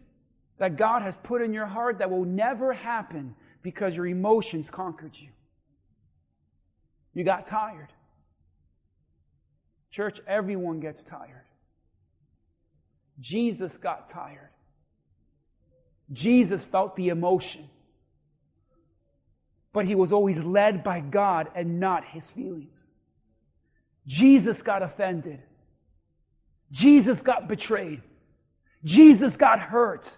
[0.59, 5.17] that God has put in your heart that will never happen because your emotions conquered
[5.17, 5.29] you.
[7.13, 7.91] You got tired.
[9.89, 11.45] Church, everyone gets tired.
[13.19, 14.49] Jesus got tired.
[16.13, 17.67] Jesus felt the emotion.
[19.73, 22.87] But he was always led by God and not his feelings.
[24.05, 25.41] Jesus got offended.
[26.71, 28.01] Jesus got betrayed.
[28.83, 30.17] Jesus got hurt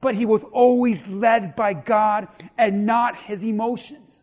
[0.00, 4.22] but he was always led by God and not his emotions.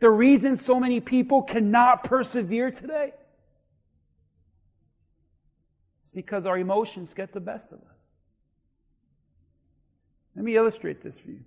[0.00, 3.12] The reason so many people cannot persevere today
[6.04, 7.96] is because our emotions get the best of us.
[10.34, 11.44] Let me illustrate this for you.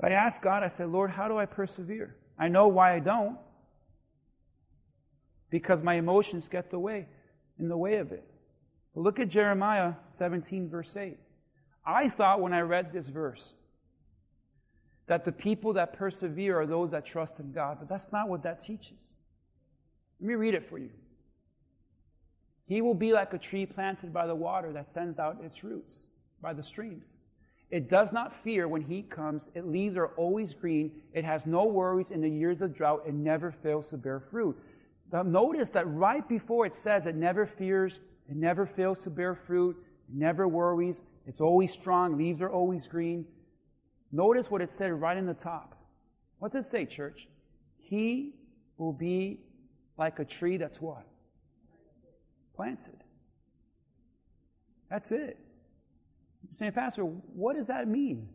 [0.00, 2.16] I asked God, I said, Lord, how do I persevere?
[2.36, 3.36] I know why I don't.
[5.52, 7.06] Because my emotions get the way
[7.60, 8.24] in the way of it.
[8.94, 11.18] Look at Jeremiah 17, verse 8.
[11.84, 13.54] I thought when I read this verse
[15.06, 18.42] that the people that persevere are those that trust in God, but that's not what
[18.44, 19.12] that teaches.
[20.20, 20.90] Let me read it for you.
[22.66, 26.06] He will be like a tree planted by the water that sends out its roots
[26.40, 27.16] by the streams.
[27.70, 29.48] It does not fear when heat comes.
[29.54, 30.92] Its leaves are always green.
[31.12, 33.02] It has no worries in the years of drought.
[33.06, 34.58] It never fails to bear fruit.
[35.12, 39.76] Notice that right before it says it never fears it never fails to bear fruit,
[40.08, 43.26] it never worries, it's always strong, leaves are always green.
[44.10, 45.76] Notice what it said right in the top.
[46.38, 47.28] What's it say, church?
[47.78, 48.34] He
[48.78, 49.40] will be
[49.98, 51.06] like a tree that's what?
[52.54, 53.04] Planted.
[54.90, 55.38] That's it.
[56.42, 58.28] You're saying, Pastor, what does that mean?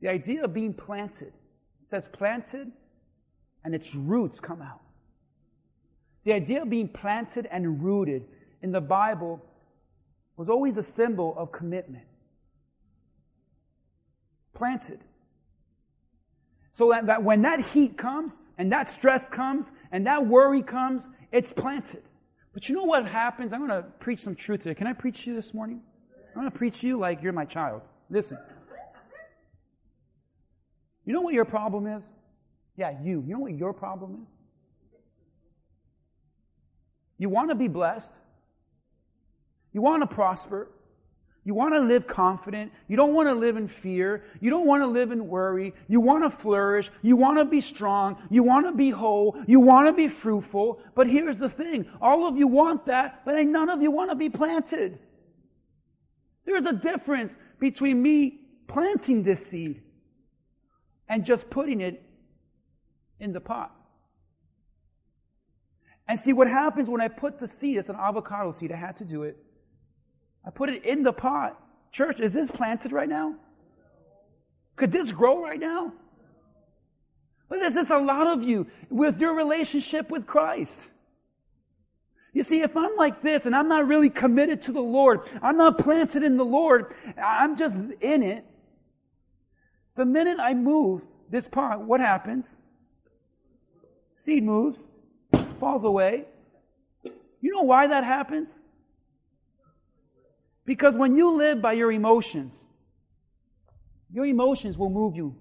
[0.00, 1.32] The idea of being planted.
[1.82, 2.70] It says planted,
[3.66, 4.80] and its roots come out.
[6.22, 8.22] The idea of being planted and rooted
[8.62, 9.42] in the Bible
[10.36, 12.04] was always a symbol of commitment.
[14.54, 15.00] Planted.
[16.74, 21.02] So that, that when that heat comes, and that stress comes, and that worry comes,
[21.32, 22.04] it's planted.
[22.54, 23.52] But you know what happens?
[23.52, 24.76] I'm going to preach some truth today.
[24.76, 25.80] Can I preach to you this morning?
[26.28, 27.82] I'm going to preach to you like you're my child.
[28.10, 28.38] Listen.
[31.04, 32.14] You know what your problem is?
[32.76, 33.22] Yeah, you.
[33.26, 34.36] You know what your problem is?
[37.18, 38.14] You want to be blessed.
[39.72, 40.68] You want to prosper.
[41.44, 42.72] You want to live confident.
[42.88, 44.24] You don't want to live in fear.
[44.40, 45.74] You don't want to live in worry.
[45.86, 46.90] You want to flourish.
[47.02, 48.16] You want to be strong.
[48.30, 49.36] You want to be whole.
[49.46, 50.80] You want to be fruitful.
[50.94, 51.86] But here's the thing.
[52.02, 54.98] All of you want that, but none of you want to be planted.
[56.44, 59.82] There's a difference between me planting this seed
[61.08, 62.02] and just putting it
[63.20, 63.72] in the pot.
[66.08, 68.96] And see what happens when I put the seed, it's an avocado seed, I had
[68.98, 69.36] to do it.
[70.44, 71.60] I put it in the pot.
[71.90, 73.34] Church, is this planted right now?
[74.76, 75.92] Could this grow right now?
[77.48, 80.80] But this is a lot of you with your relationship with Christ.
[82.32, 85.56] You see, if I'm like this and I'm not really committed to the Lord, I'm
[85.56, 88.44] not planted in the Lord, I'm just in it.
[89.94, 92.56] The minute I move this pot, what happens?
[94.16, 94.88] Seed moves,
[95.60, 96.24] falls away.
[97.40, 98.48] You know why that happens?
[100.64, 102.66] Because when you live by your emotions,
[104.10, 105.36] your emotions will move you.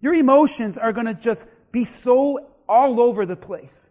[0.00, 3.88] Your emotions are going to just be so all over the place.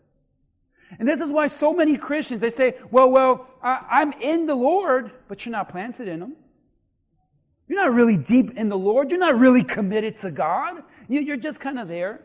[0.99, 5.11] And this is why so many Christians, they say, well, well, I'm in the Lord,
[5.27, 6.35] but you're not planted in Him.
[7.67, 9.09] You're not really deep in the Lord.
[9.09, 10.83] You're not really committed to God.
[11.07, 12.21] You're just kind of there.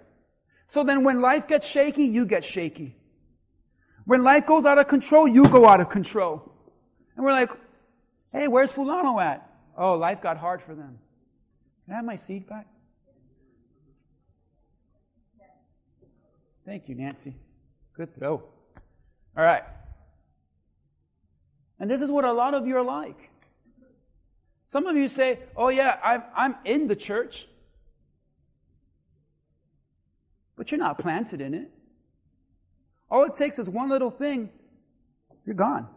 [0.70, 2.94] So then when life gets shaky, you get shaky.
[4.04, 6.52] When life goes out of control, you go out of control.
[7.16, 7.50] And we're like,
[8.32, 9.50] Hey, where's Fulano at?
[9.76, 10.96] Oh, life got hard for them.
[11.84, 12.68] Can I have my seat back?
[16.64, 17.34] Thank you, Nancy.
[17.96, 18.34] Good throw.
[19.36, 19.64] All right.
[21.80, 23.28] And this is what a lot of you are like.
[24.68, 27.48] Some of you say, Oh, yeah, I'm, I'm in the church.
[30.60, 31.70] But you're not planted in it.
[33.10, 34.50] All it takes is one little thing,
[35.46, 35.88] you're gone.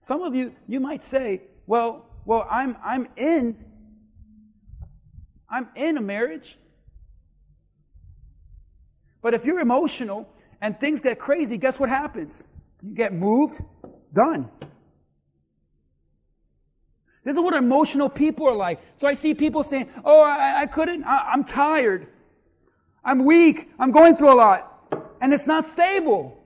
[0.00, 3.56] Some of you, you might say, well, well, I'm, I'm in,
[5.48, 6.58] I'm in a marriage.
[9.22, 10.28] But if you're emotional
[10.60, 12.42] and things get crazy, guess what happens?
[12.82, 13.60] You get moved,
[14.12, 14.50] done.
[17.22, 18.80] This is what emotional people are like.
[18.96, 22.08] So I see people saying, Oh, I, I couldn't, I, I'm tired.
[23.06, 23.70] I'm weak.
[23.78, 25.12] I'm going through a lot.
[25.22, 26.36] And it's not stable.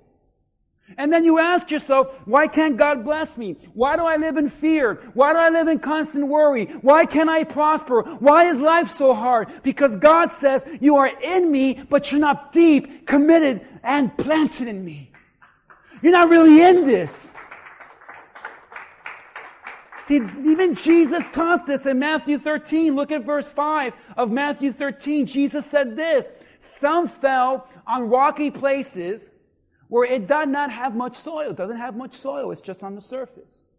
[0.99, 3.57] And then you ask yourself, why can't God bless me?
[3.75, 5.01] Why do I live in fear?
[5.15, 6.67] Why do I live in constant worry?
[6.83, 8.03] Why can't I prosper?
[8.03, 9.63] Why is life so hard?
[9.63, 14.85] Because God says, you are in me, but you're not deep, committed, and planted in
[14.85, 15.13] me.
[16.03, 17.33] You're not really in this.
[20.03, 22.97] See, even Jesus taught this in Matthew 13.
[22.97, 25.25] Look at verse 5 of Matthew 13.
[25.25, 26.29] Jesus said this,
[26.61, 29.31] some fell on rocky places
[29.89, 31.51] where it does not have much soil.
[31.51, 33.71] It doesn't have much soil, it's just on the surface.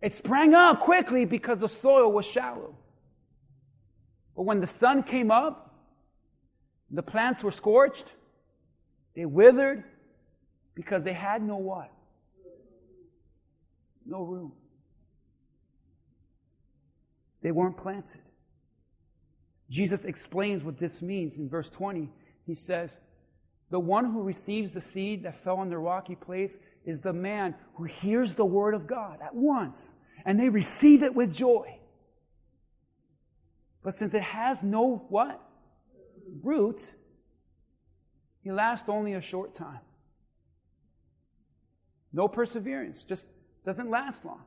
[0.00, 2.76] It sprang up quickly because the soil was shallow.
[4.36, 5.74] But when the sun came up,
[6.90, 8.12] the plants were scorched,
[9.14, 9.84] they withered
[10.74, 11.90] because they had no what?
[14.06, 14.52] No room.
[17.40, 18.20] They weren't planted.
[19.70, 22.10] Jesus explains what this means in verse 20.
[22.46, 22.98] He says,
[23.70, 27.54] the one who receives the seed that fell on the rocky place is the man
[27.74, 29.92] who hears the word of God at once
[30.24, 31.78] and they receive it with joy.
[33.82, 35.40] But since it has no what?
[36.42, 36.92] Root,
[38.42, 39.80] he lasts only a short time.
[42.12, 43.26] No perseverance, just
[43.66, 44.42] doesn't last long.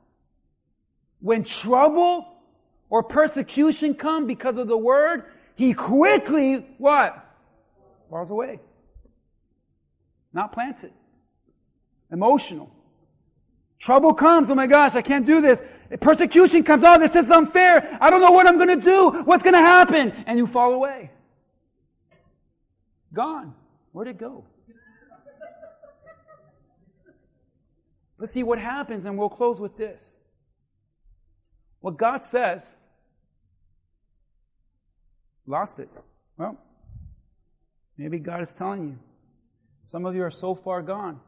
[1.20, 2.36] When trouble
[2.89, 5.25] or persecution come because of the word,
[5.55, 7.23] he quickly what?
[8.09, 8.59] Falls away
[10.38, 10.93] not planted.
[12.11, 12.71] Emotional.
[13.79, 15.61] Trouble comes, oh my gosh, I can't do this.
[15.99, 17.97] Persecution comes, oh, this is unfair.
[17.99, 19.23] I don't know what I'm going to do.
[19.23, 20.11] What's going to happen?
[20.25, 21.11] And you fall away.
[23.13, 23.53] Gone.
[23.91, 24.45] Where'd it go?
[28.19, 30.15] Let's see what happens, and we'll close with this.
[31.88, 32.75] What God says,
[35.45, 35.88] lost it.
[36.35, 36.57] Well,
[37.97, 38.99] maybe God is telling you,
[39.89, 41.21] some of you are so far gone.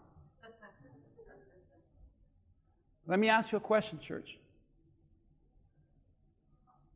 [3.08, 4.38] Let me ask you a question, church.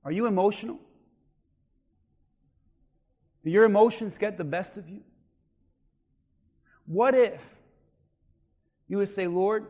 [0.04, 0.78] Are you emotional?
[3.46, 5.04] Do your emotions get the best of you?
[6.86, 7.42] What if
[8.90, 9.68] you would say, Lord,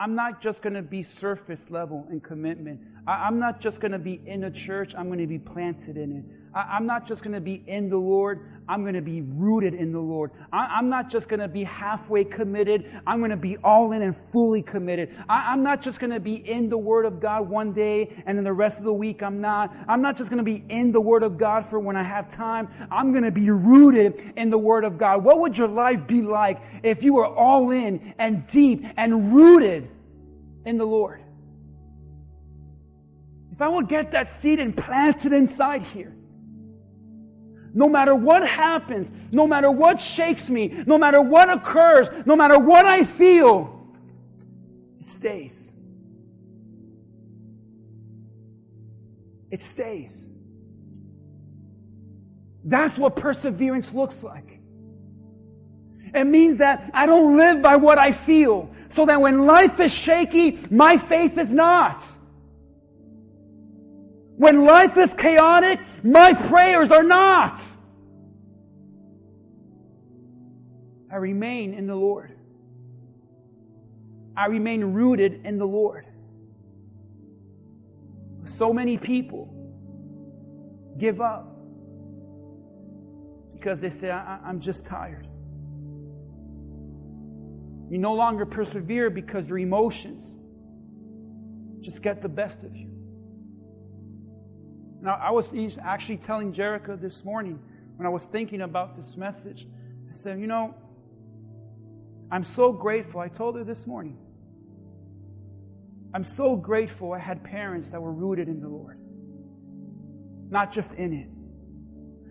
[0.00, 2.80] I'm not just going to be surface level in commitment.
[3.06, 6.12] I'm not just going to be in a church, I'm going to be planted in
[6.16, 6.24] it.
[6.56, 8.40] I, am not just going to be in the Lord.
[8.66, 10.30] I'm going to be rooted in the Lord.
[10.50, 12.90] I, am not just going to be halfway committed.
[13.06, 15.14] I'm going to be all in and fully committed.
[15.28, 18.38] I, I'm not just going to be in the Word of God one day and
[18.38, 19.76] then the rest of the week I'm not.
[19.86, 22.30] I'm not just going to be in the Word of God for when I have
[22.30, 22.68] time.
[22.90, 25.22] I'm going to be rooted in the Word of God.
[25.22, 29.90] What would your life be like if you were all in and deep and rooted
[30.64, 31.20] in the Lord?
[33.52, 36.15] If I would get that seed and plant it inside here,
[37.76, 42.58] no matter what happens, no matter what shakes me, no matter what occurs, no matter
[42.58, 43.86] what I feel,
[44.98, 45.74] it stays.
[49.50, 50.26] It stays.
[52.64, 54.58] That's what perseverance looks like.
[56.14, 59.92] It means that I don't live by what I feel, so that when life is
[59.92, 62.02] shaky, my faith is not.
[64.46, 67.60] When life is chaotic, my prayers are not.
[71.10, 72.30] I remain in the Lord.
[74.36, 76.06] I remain rooted in the Lord.
[78.44, 79.52] So many people
[80.96, 81.52] give up
[83.52, 85.26] because they say, I- am just tired.
[87.90, 90.36] You no longer persevere because your emotions
[91.80, 92.85] just get the best of you.
[95.00, 95.50] Now, I was
[95.82, 97.58] actually telling Jerica this morning
[97.96, 99.66] when I was thinking about this message.
[100.10, 100.74] I said, you know,
[102.30, 103.20] I'm so grateful.
[103.20, 104.18] I told her this morning.
[106.14, 108.98] I'm so grateful I had parents that were rooted in the Lord.
[110.48, 111.28] Not just in it.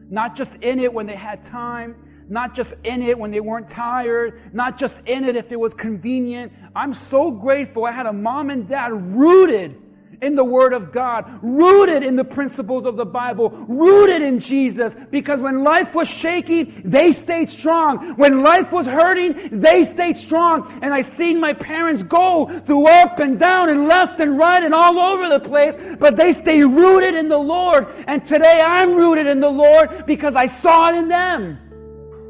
[0.09, 1.95] Not just in it when they had time.
[2.27, 4.53] Not just in it when they weren't tired.
[4.53, 6.51] Not just in it if it was convenient.
[6.75, 9.81] I'm so grateful I had a mom and dad rooted
[10.21, 14.95] in the Word of God, rooted in the principles of the Bible, rooted in Jesus,
[15.11, 18.15] because when life was shaky, they stayed strong.
[18.15, 20.71] When life was hurting, they stayed strong.
[20.81, 24.73] And I seen my parents go through up and down and left and right and
[24.73, 27.87] all over the place, but they stay rooted in the Lord.
[28.07, 31.59] And today I'm rooted in the Lord because I saw it in them.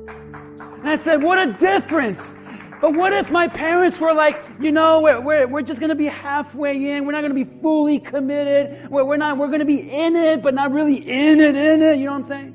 [0.07, 2.35] And I said, what a difference.
[2.85, 5.95] But what if my parents were like, you know, we're, we're, we're just going to
[5.95, 7.07] be halfway in.
[7.07, 8.91] We're not going to be fully committed.
[8.91, 11.81] We're, we're not, we're going to be in it, but not really in it, in
[11.81, 11.97] it.
[11.97, 12.53] You know what I'm saying?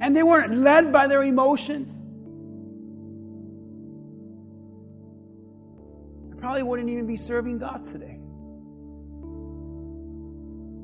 [0.00, 1.90] And they weren't led by their emotions.
[6.32, 8.18] I probably wouldn't even be serving God today.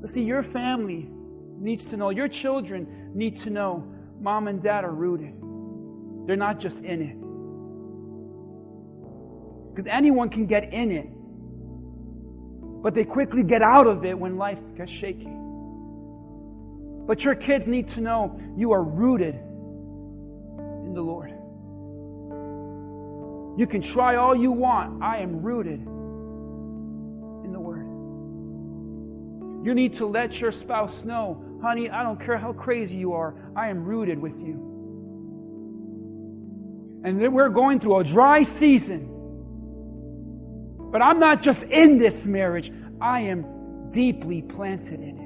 [0.02, 1.08] But see, your family
[1.58, 3.90] needs to know, your children need to know
[4.20, 5.43] mom and dad are rooted.
[6.26, 7.16] They're not just in it.
[9.70, 11.08] Because anyone can get in it,
[12.82, 15.36] but they quickly get out of it when life gets shaky.
[17.06, 21.30] But your kids need to know you are rooted in the Lord.
[23.58, 25.02] You can try all you want.
[25.02, 25.80] I am rooted
[27.44, 27.84] in the Word.
[29.66, 33.34] You need to let your spouse know, honey, I don't care how crazy you are,
[33.54, 34.63] I am rooted with you
[37.04, 39.10] and we're going through a dry season.
[40.90, 45.24] But I'm not just in this marriage, I am deeply planted in it.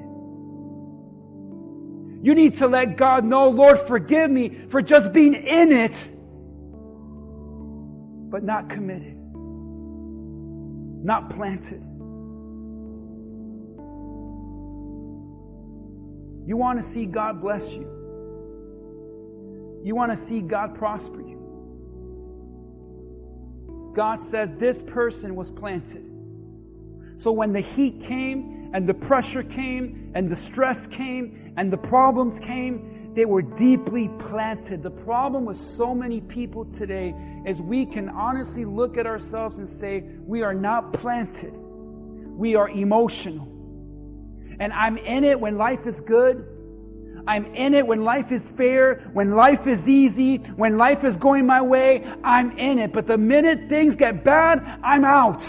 [2.25, 5.95] You need to let God know, Lord, forgive me for just being in it,
[8.29, 9.15] but not committed,
[11.05, 11.81] not planted.
[16.45, 17.85] You want to see God bless you.
[19.85, 21.38] You want to see God prosper you.
[23.93, 26.05] God says this person was planted.
[27.17, 31.77] So when the heat came and the pressure came and the stress came and the
[31.77, 34.83] problems came, they were deeply planted.
[34.83, 37.13] The problem with so many people today
[37.45, 41.53] is we can honestly look at ourselves and say, we are not planted.
[41.57, 43.47] We are emotional.
[44.59, 46.45] And I'm in it when life is good.
[47.27, 51.45] I'm in it when life is fair, when life is easy, when life is going
[51.45, 52.11] my way.
[52.23, 52.93] I'm in it.
[52.93, 55.41] But the minute things get bad, I'm out.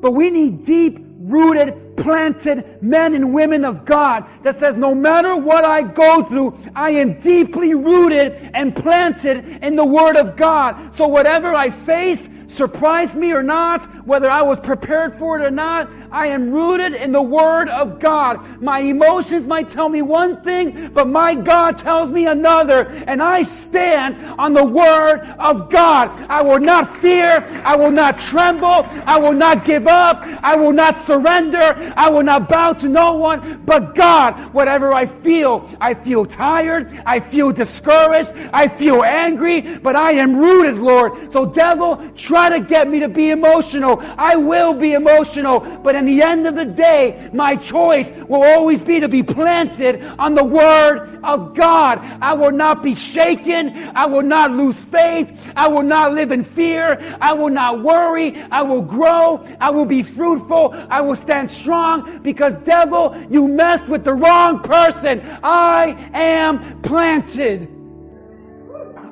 [0.00, 5.36] But we need deep rooted, planted men and women of God that says, no matter
[5.36, 10.94] what I go through, I am deeply rooted and planted in the Word of God.
[10.94, 15.50] So whatever I face, surprised me or not, whether I was prepared for it or
[15.50, 18.62] not, I am rooted in the Word of God.
[18.62, 23.42] My emotions might tell me one thing, but my God tells me another, and I
[23.42, 26.10] stand on the Word of God.
[26.30, 27.44] I will not fear.
[27.64, 28.86] I will not tremble.
[29.06, 30.22] I will not give up.
[30.42, 31.92] I will not surrender.
[31.96, 34.54] I will not bow to no one but God.
[34.54, 37.02] Whatever I feel, I feel tired.
[37.04, 38.32] I feel discouraged.
[38.52, 41.32] I feel angry, but I am rooted, Lord.
[41.32, 42.02] So, devil,
[42.46, 44.00] to get me to be emotional.
[44.16, 48.80] I will be emotional, but in the end of the day, my choice will always
[48.80, 51.98] be to be planted on the Word of God.
[52.20, 53.90] I will not be shaken.
[53.94, 55.50] I will not lose faith.
[55.56, 57.16] I will not live in fear.
[57.20, 58.40] I will not worry.
[58.50, 59.44] I will grow.
[59.60, 60.74] I will be fruitful.
[60.90, 65.20] I will stand strong because, devil, you messed with the wrong person.
[65.42, 67.68] I am planted.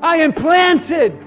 [0.03, 1.26] I am planted.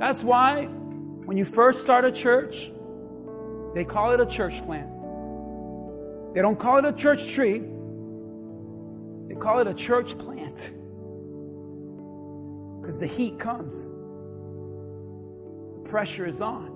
[0.00, 2.72] That's why when you first start a church,
[3.74, 4.88] they call it a church plant.
[6.34, 7.58] They don't call it a church tree.
[9.28, 10.72] They call it a church plant.
[12.80, 13.84] Because the heat comes.
[15.76, 16.72] The pressure is on.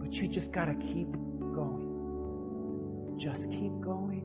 [0.00, 1.12] But you just got to keep
[1.54, 3.16] going.
[3.18, 4.24] Just keep going.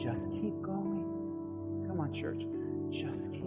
[0.00, 1.84] Just keep going.
[1.86, 2.44] Come on, church.
[2.90, 3.41] Just keep.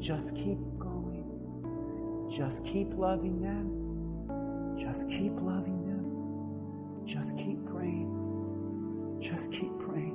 [0.00, 2.28] Just keep going.
[2.34, 4.76] Just keep loving them.
[4.78, 7.06] Just keep loving them.
[7.06, 9.18] Just keep praying.
[9.20, 10.14] Just keep praying.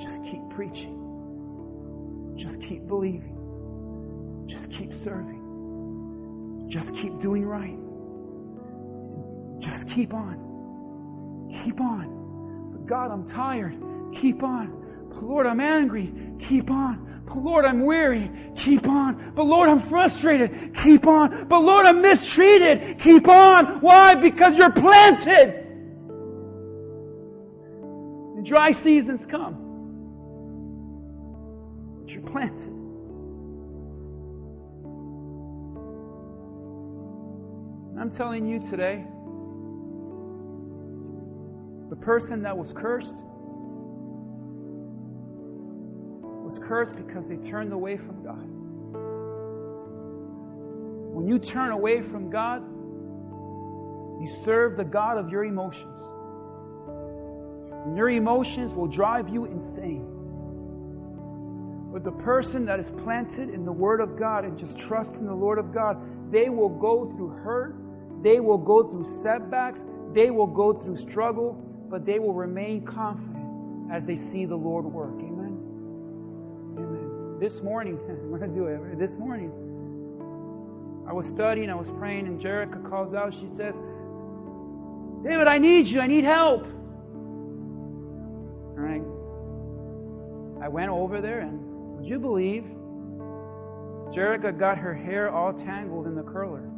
[0.00, 2.34] Just keep preaching.
[2.36, 3.36] Just keep believing.
[4.46, 6.66] Just keep serving.
[6.68, 7.78] Just keep doing right.
[9.60, 11.48] Just keep on.
[11.64, 12.70] Keep on.
[12.72, 13.76] But God, I'm tired.
[14.14, 14.79] Keep on.
[15.10, 16.12] But Lord, I'm angry.
[16.40, 17.22] Keep on.
[17.26, 18.30] But Lord, I'm weary.
[18.56, 19.32] Keep on.
[19.36, 20.74] But Lord, I'm frustrated.
[20.74, 21.46] Keep on.
[21.46, 22.98] But Lord, I'm mistreated.
[22.98, 23.80] Keep on.
[23.80, 24.14] Why?
[24.14, 25.66] Because you're planted.
[28.36, 29.54] The dry seasons come.
[32.00, 32.80] But you're planted.
[38.00, 39.04] I'm telling you today,
[41.90, 43.22] the person that was cursed
[46.50, 48.44] was cursed because they turned away from God.
[51.14, 52.60] When you turn away from God,
[54.20, 56.00] you serve the God of your emotions.
[57.86, 60.04] And your emotions will drive you insane.
[61.92, 65.26] But the person that is planted in the Word of God and just trusts in
[65.26, 65.98] the Lord of God,
[66.32, 67.76] they will go through hurt,
[68.24, 71.52] they will go through setbacks, they will go through struggle,
[71.88, 75.29] but they will remain confident as they see the Lord work.
[77.40, 78.98] This morning, I'm going to do it.
[78.98, 79.50] This morning,
[81.08, 83.32] I was studying, I was praying, and Jerica calls out.
[83.32, 83.80] She says,
[85.24, 86.00] David, I need you.
[86.00, 86.64] I need help.
[88.76, 89.00] All right.
[90.62, 91.58] I went over there, and
[91.96, 92.64] would you believe?
[94.12, 96.68] Jerica got her hair all tangled in the curler.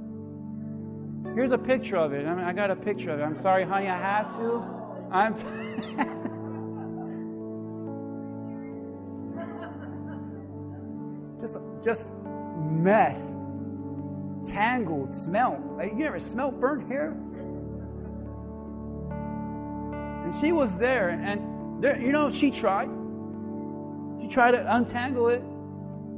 [1.35, 2.25] Here's a picture of it.
[2.25, 3.25] I mean, I got a picture of it.
[3.25, 4.63] I'm sorry, honey, I had to.
[5.11, 5.35] I'm.
[6.15, 6.22] T-
[11.83, 12.09] just
[12.70, 13.37] mess,
[14.47, 15.61] tangled, smell.
[15.76, 17.16] Like, you ever smell burnt hair?
[20.24, 22.89] And she was there, and there, you know, she tried.
[24.20, 25.43] She tried to untangle it.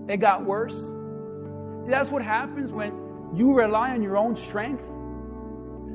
[0.08, 0.76] It got worse.
[0.76, 2.92] See, that's what happens when
[3.34, 4.84] you rely on your own strength.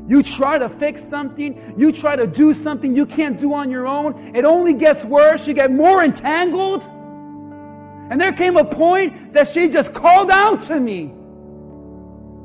[0.07, 3.85] You try to fix something, you try to do something you can't do on your
[3.85, 4.35] own.
[4.35, 5.47] It only gets worse.
[5.47, 6.81] You get more entangled.
[8.09, 11.13] And there came a point that she just called out to me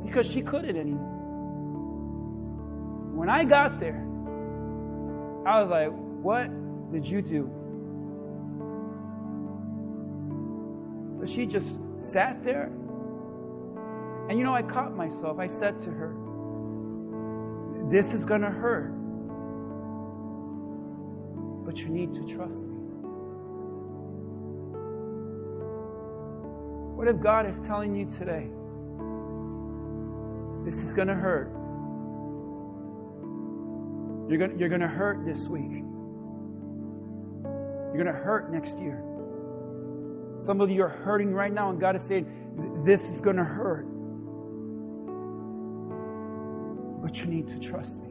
[0.04, 1.12] because she couldn't anymore.
[3.14, 4.04] When I got there,
[5.46, 6.50] I was like, What
[6.92, 7.50] did you do?
[11.18, 12.70] But she just sat there.
[14.28, 15.38] And you know, I caught myself.
[15.38, 16.14] I said to her,
[17.90, 18.92] This is going to hurt.
[21.64, 22.73] But you need to trust me.
[26.94, 28.46] What if God is telling you today,
[30.64, 31.50] this is going to hurt?
[34.28, 35.82] You're going, you're to hurt this week.
[37.42, 39.02] You're going to hurt next year.
[40.40, 43.44] Some of you are hurting right now, and God is saying, This is going to
[43.44, 43.86] hurt.
[47.02, 48.08] But you need to trust me.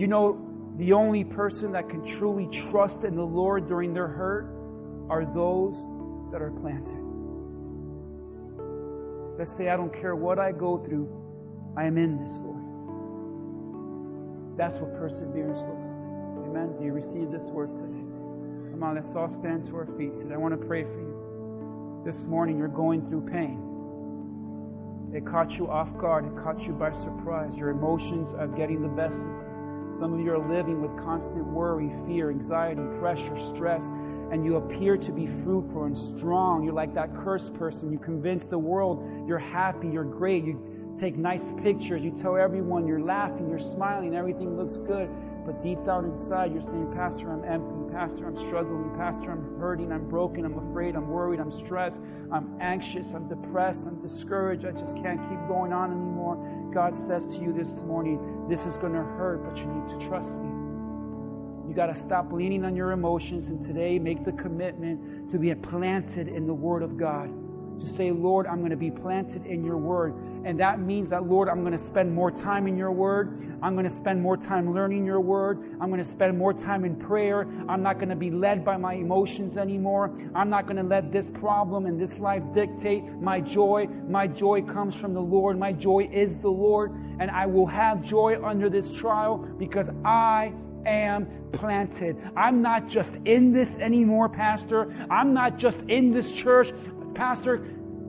[0.00, 4.52] You know, the only person that can truly trust in the Lord during their hurt
[5.08, 5.76] are those
[6.30, 7.02] that are planted.
[9.38, 11.08] Let's say, I don't care what I go through,
[11.76, 12.56] I am in this, Lord.
[14.56, 16.48] That's what perseverance looks like.
[16.48, 16.74] Amen.
[16.78, 18.04] Do you receive this word today?
[18.70, 20.34] Come on, let's all stand to our feet today.
[20.34, 22.02] I want to pray for you.
[22.04, 23.62] This morning, you're going through pain.
[25.14, 26.26] It caught you off guard.
[26.26, 27.58] It caught you by surprise.
[27.58, 29.96] Your emotions are getting the best of you.
[29.98, 33.90] Some of you are living with constant worry, fear, anxiety, pressure, stress,
[34.30, 36.64] and you appear to be fruitful and strong.
[36.64, 37.92] You're like that cursed person.
[37.92, 40.44] You convince the world you're happy, you're great.
[40.44, 42.02] You take nice pictures.
[42.02, 45.10] You tell everyone you're laughing, you're smiling, everything looks good.
[45.44, 47.92] But deep down inside, you're saying, Pastor, I'm empty.
[47.92, 48.92] Pastor, I'm struggling.
[48.96, 49.92] Pastor, I'm hurting.
[49.92, 50.44] I'm broken.
[50.44, 50.96] I'm afraid.
[50.96, 51.38] I'm worried.
[51.38, 52.02] I'm stressed.
[52.32, 53.12] I'm anxious.
[53.12, 53.86] I'm depressed.
[53.86, 54.64] I'm discouraged.
[54.64, 56.36] I just can't keep going on anymore.
[56.74, 59.98] God says to you this morning, this is going to hurt, but you need to
[60.08, 60.55] trust me.
[61.76, 66.26] Got to stop leaning on your emotions and today make the commitment to be planted
[66.26, 67.30] in the Word of God.
[67.80, 70.14] To say, Lord, I'm going to be planted in your Word.
[70.46, 73.58] And that means that, Lord, I'm going to spend more time in your word.
[73.62, 75.76] I'm going to spend more time learning your word.
[75.80, 77.48] I'm going to spend more time in prayer.
[77.68, 80.16] I'm not going to be led by my emotions anymore.
[80.36, 83.88] I'm not going to let this problem and this life dictate my joy.
[84.08, 85.58] My joy comes from the Lord.
[85.58, 86.92] My joy is the Lord.
[87.18, 90.52] And I will have joy under this trial because I
[90.88, 92.16] am planted.
[92.36, 94.94] I'm not just in this anymore, Pastor.
[95.10, 96.72] I'm not just in this church.
[97.14, 97.64] Pastor,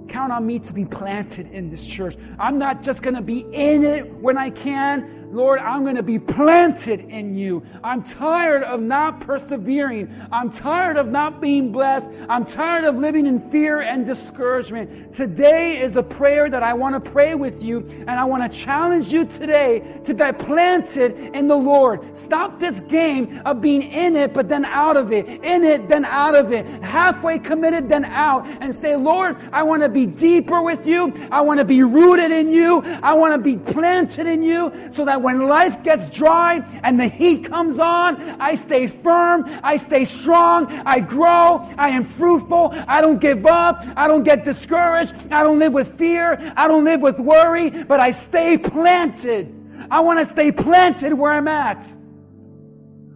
[0.07, 2.15] Count on me to be planted in this church.
[2.39, 5.16] I'm not just going to be in it when I can.
[5.31, 7.61] Lord, I'm going to be planted in you.
[7.83, 10.13] I'm tired of not persevering.
[10.31, 12.07] I'm tired of not being blessed.
[12.29, 15.13] I'm tired of living in fear and discouragement.
[15.13, 18.57] Today is a prayer that I want to pray with you, and I want to
[18.57, 22.15] challenge you today to be planted in the Lord.
[22.15, 26.05] Stop this game of being in it, but then out of it, in it, then
[26.05, 30.61] out of it, halfway committed, then out, and say, Lord, I want to be deeper
[30.61, 31.13] with you.
[31.31, 32.81] I want to be rooted in you.
[33.03, 37.07] I want to be planted in you so that when life gets dry and the
[37.07, 43.01] heat comes on, I stay firm, I stay strong, I grow, I am fruitful, I
[43.01, 47.01] don't give up, I don't get discouraged, I don't live with fear, I don't live
[47.01, 49.53] with worry, but I stay planted.
[49.89, 51.87] I want to stay planted where I'm at.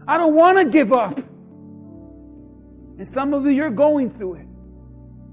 [0.07, 1.17] I don't want to give up.
[2.97, 4.47] And some of you, you're going through it.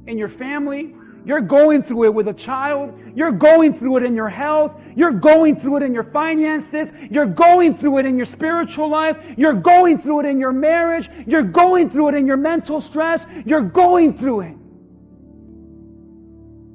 [0.06, 0.94] In your family,
[1.28, 2.98] you're going through it with a child.
[3.14, 4.80] You're going through it in your health.
[4.96, 6.88] You're going through it in your finances.
[7.10, 9.18] You're going through it in your spiritual life.
[9.36, 11.10] You're going through it in your marriage.
[11.26, 13.26] You're going through it in your mental stress.
[13.44, 14.56] You're going through it.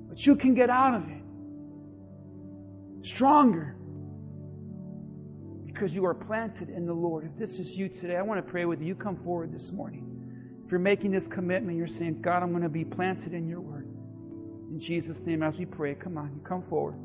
[0.09, 1.23] But you can get out of it
[3.01, 3.75] stronger
[5.65, 7.25] because you are planted in the Lord.
[7.25, 8.85] If this is you today, I want to pray with you.
[8.85, 10.61] You come forward this morning.
[10.63, 13.59] If you're making this commitment, you're saying, God, I'm going to be planted in your
[13.59, 13.82] word.
[14.73, 16.95] In Jesus' name, as we pray, come on, you come forward.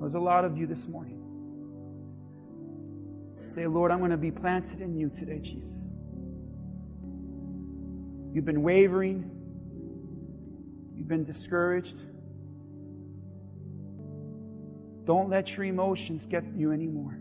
[0.00, 1.18] There's a lot of you this morning.
[3.48, 5.92] Say, Lord, I'm going to be planted in you today, Jesus.
[8.32, 9.30] You've been wavering,
[10.96, 11.98] you've been discouraged.
[15.04, 17.18] Don't let your emotions get you anymore.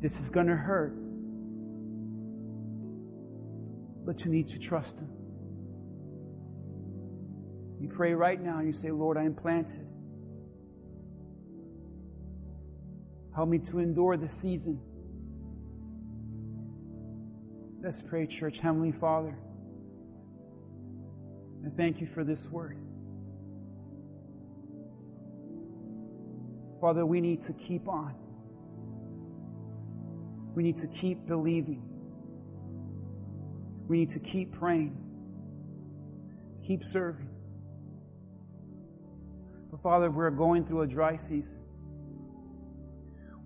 [0.00, 0.96] This is going to hurt.
[4.04, 5.17] But you need to trust Him.
[7.80, 9.86] You pray right now and you say, Lord, I am planted.
[13.34, 14.80] Help me to endure the season.
[17.80, 18.58] Let's pray, church.
[18.58, 19.38] Heavenly Father,
[21.64, 22.76] I thank you for this word.
[26.80, 28.14] Father, we need to keep on.
[30.54, 31.82] We need to keep believing.
[33.86, 34.96] We need to keep praying,
[36.66, 37.27] keep serving.
[39.78, 41.58] But Father, we're going through a dry season.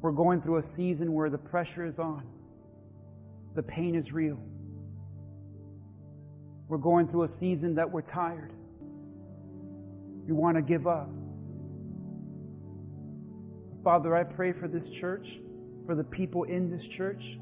[0.01, 2.27] We're going through a season where the pressure is on,
[3.55, 4.39] the pain is real.
[6.69, 8.53] We're going through a season that we're tired.
[10.27, 11.11] We want to give up.
[13.85, 15.41] Father, I pray for this church,
[15.85, 17.39] for the people in this church,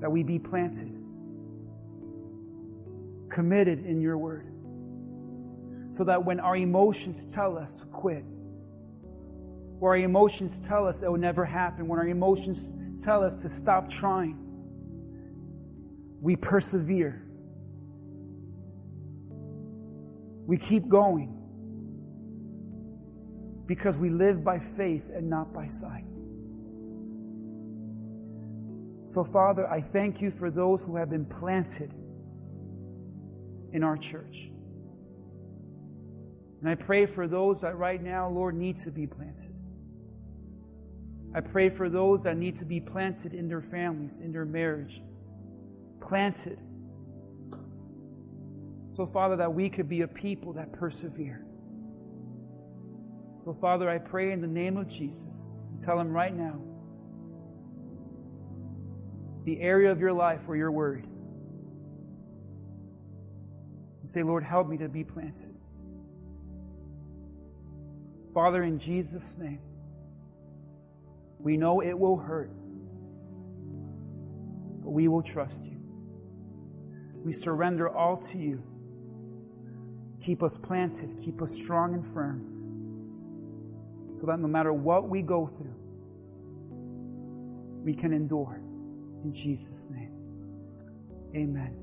[0.00, 0.92] that we be planted,
[3.30, 4.53] committed in your word
[5.94, 8.24] so that when our emotions tell us to quit,
[9.78, 12.72] or our emotions tell us it will never happen, when our emotions
[13.04, 14.36] tell us to stop trying,
[16.20, 17.22] we persevere.
[20.46, 21.30] We keep going
[23.66, 26.06] because we live by faith and not by sight.
[29.06, 31.94] So, Father, I thank you for those who have been planted
[33.72, 34.50] in our church.
[36.64, 39.54] And I pray for those that right now, Lord, need to be planted.
[41.34, 45.02] I pray for those that need to be planted in their families, in their marriage.
[46.00, 46.58] Planted.
[48.96, 51.44] So, Father, that we could be a people that persevere.
[53.44, 55.50] So, Father, I pray in the name of Jesus
[55.84, 56.62] tell him right now
[59.44, 61.04] the area of your life where you're worried.
[64.00, 65.53] And say, Lord, help me to be planted.
[68.34, 69.60] Father, in Jesus' name,
[71.38, 72.50] we know it will hurt,
[74.82, 75.80] but we will trust you.
[77.24, 78.62] We surrender all to you.
[80.20, 82.50] Keep us planted, keep us strong and firm,
[84.18, 85.76] so that no matter what we go through,
[87.84, 88.60] we can endure.
[89.22, 90.10] In Jesus' name.
[91.36, 91.76] Amen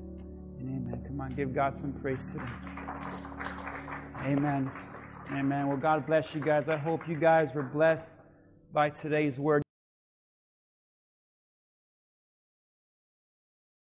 [0.58, 1.02] and amen.
[1.06, 2.44] Come on, give God some praise today.
[4.24, 4.70] Amen.
[5.36, 5.68] Amen.
[5.68, 6.68] Well, God bless you guys.
[6.68, 8.18] I hope you guys were blessed
[8.72, 9.61] by today's word.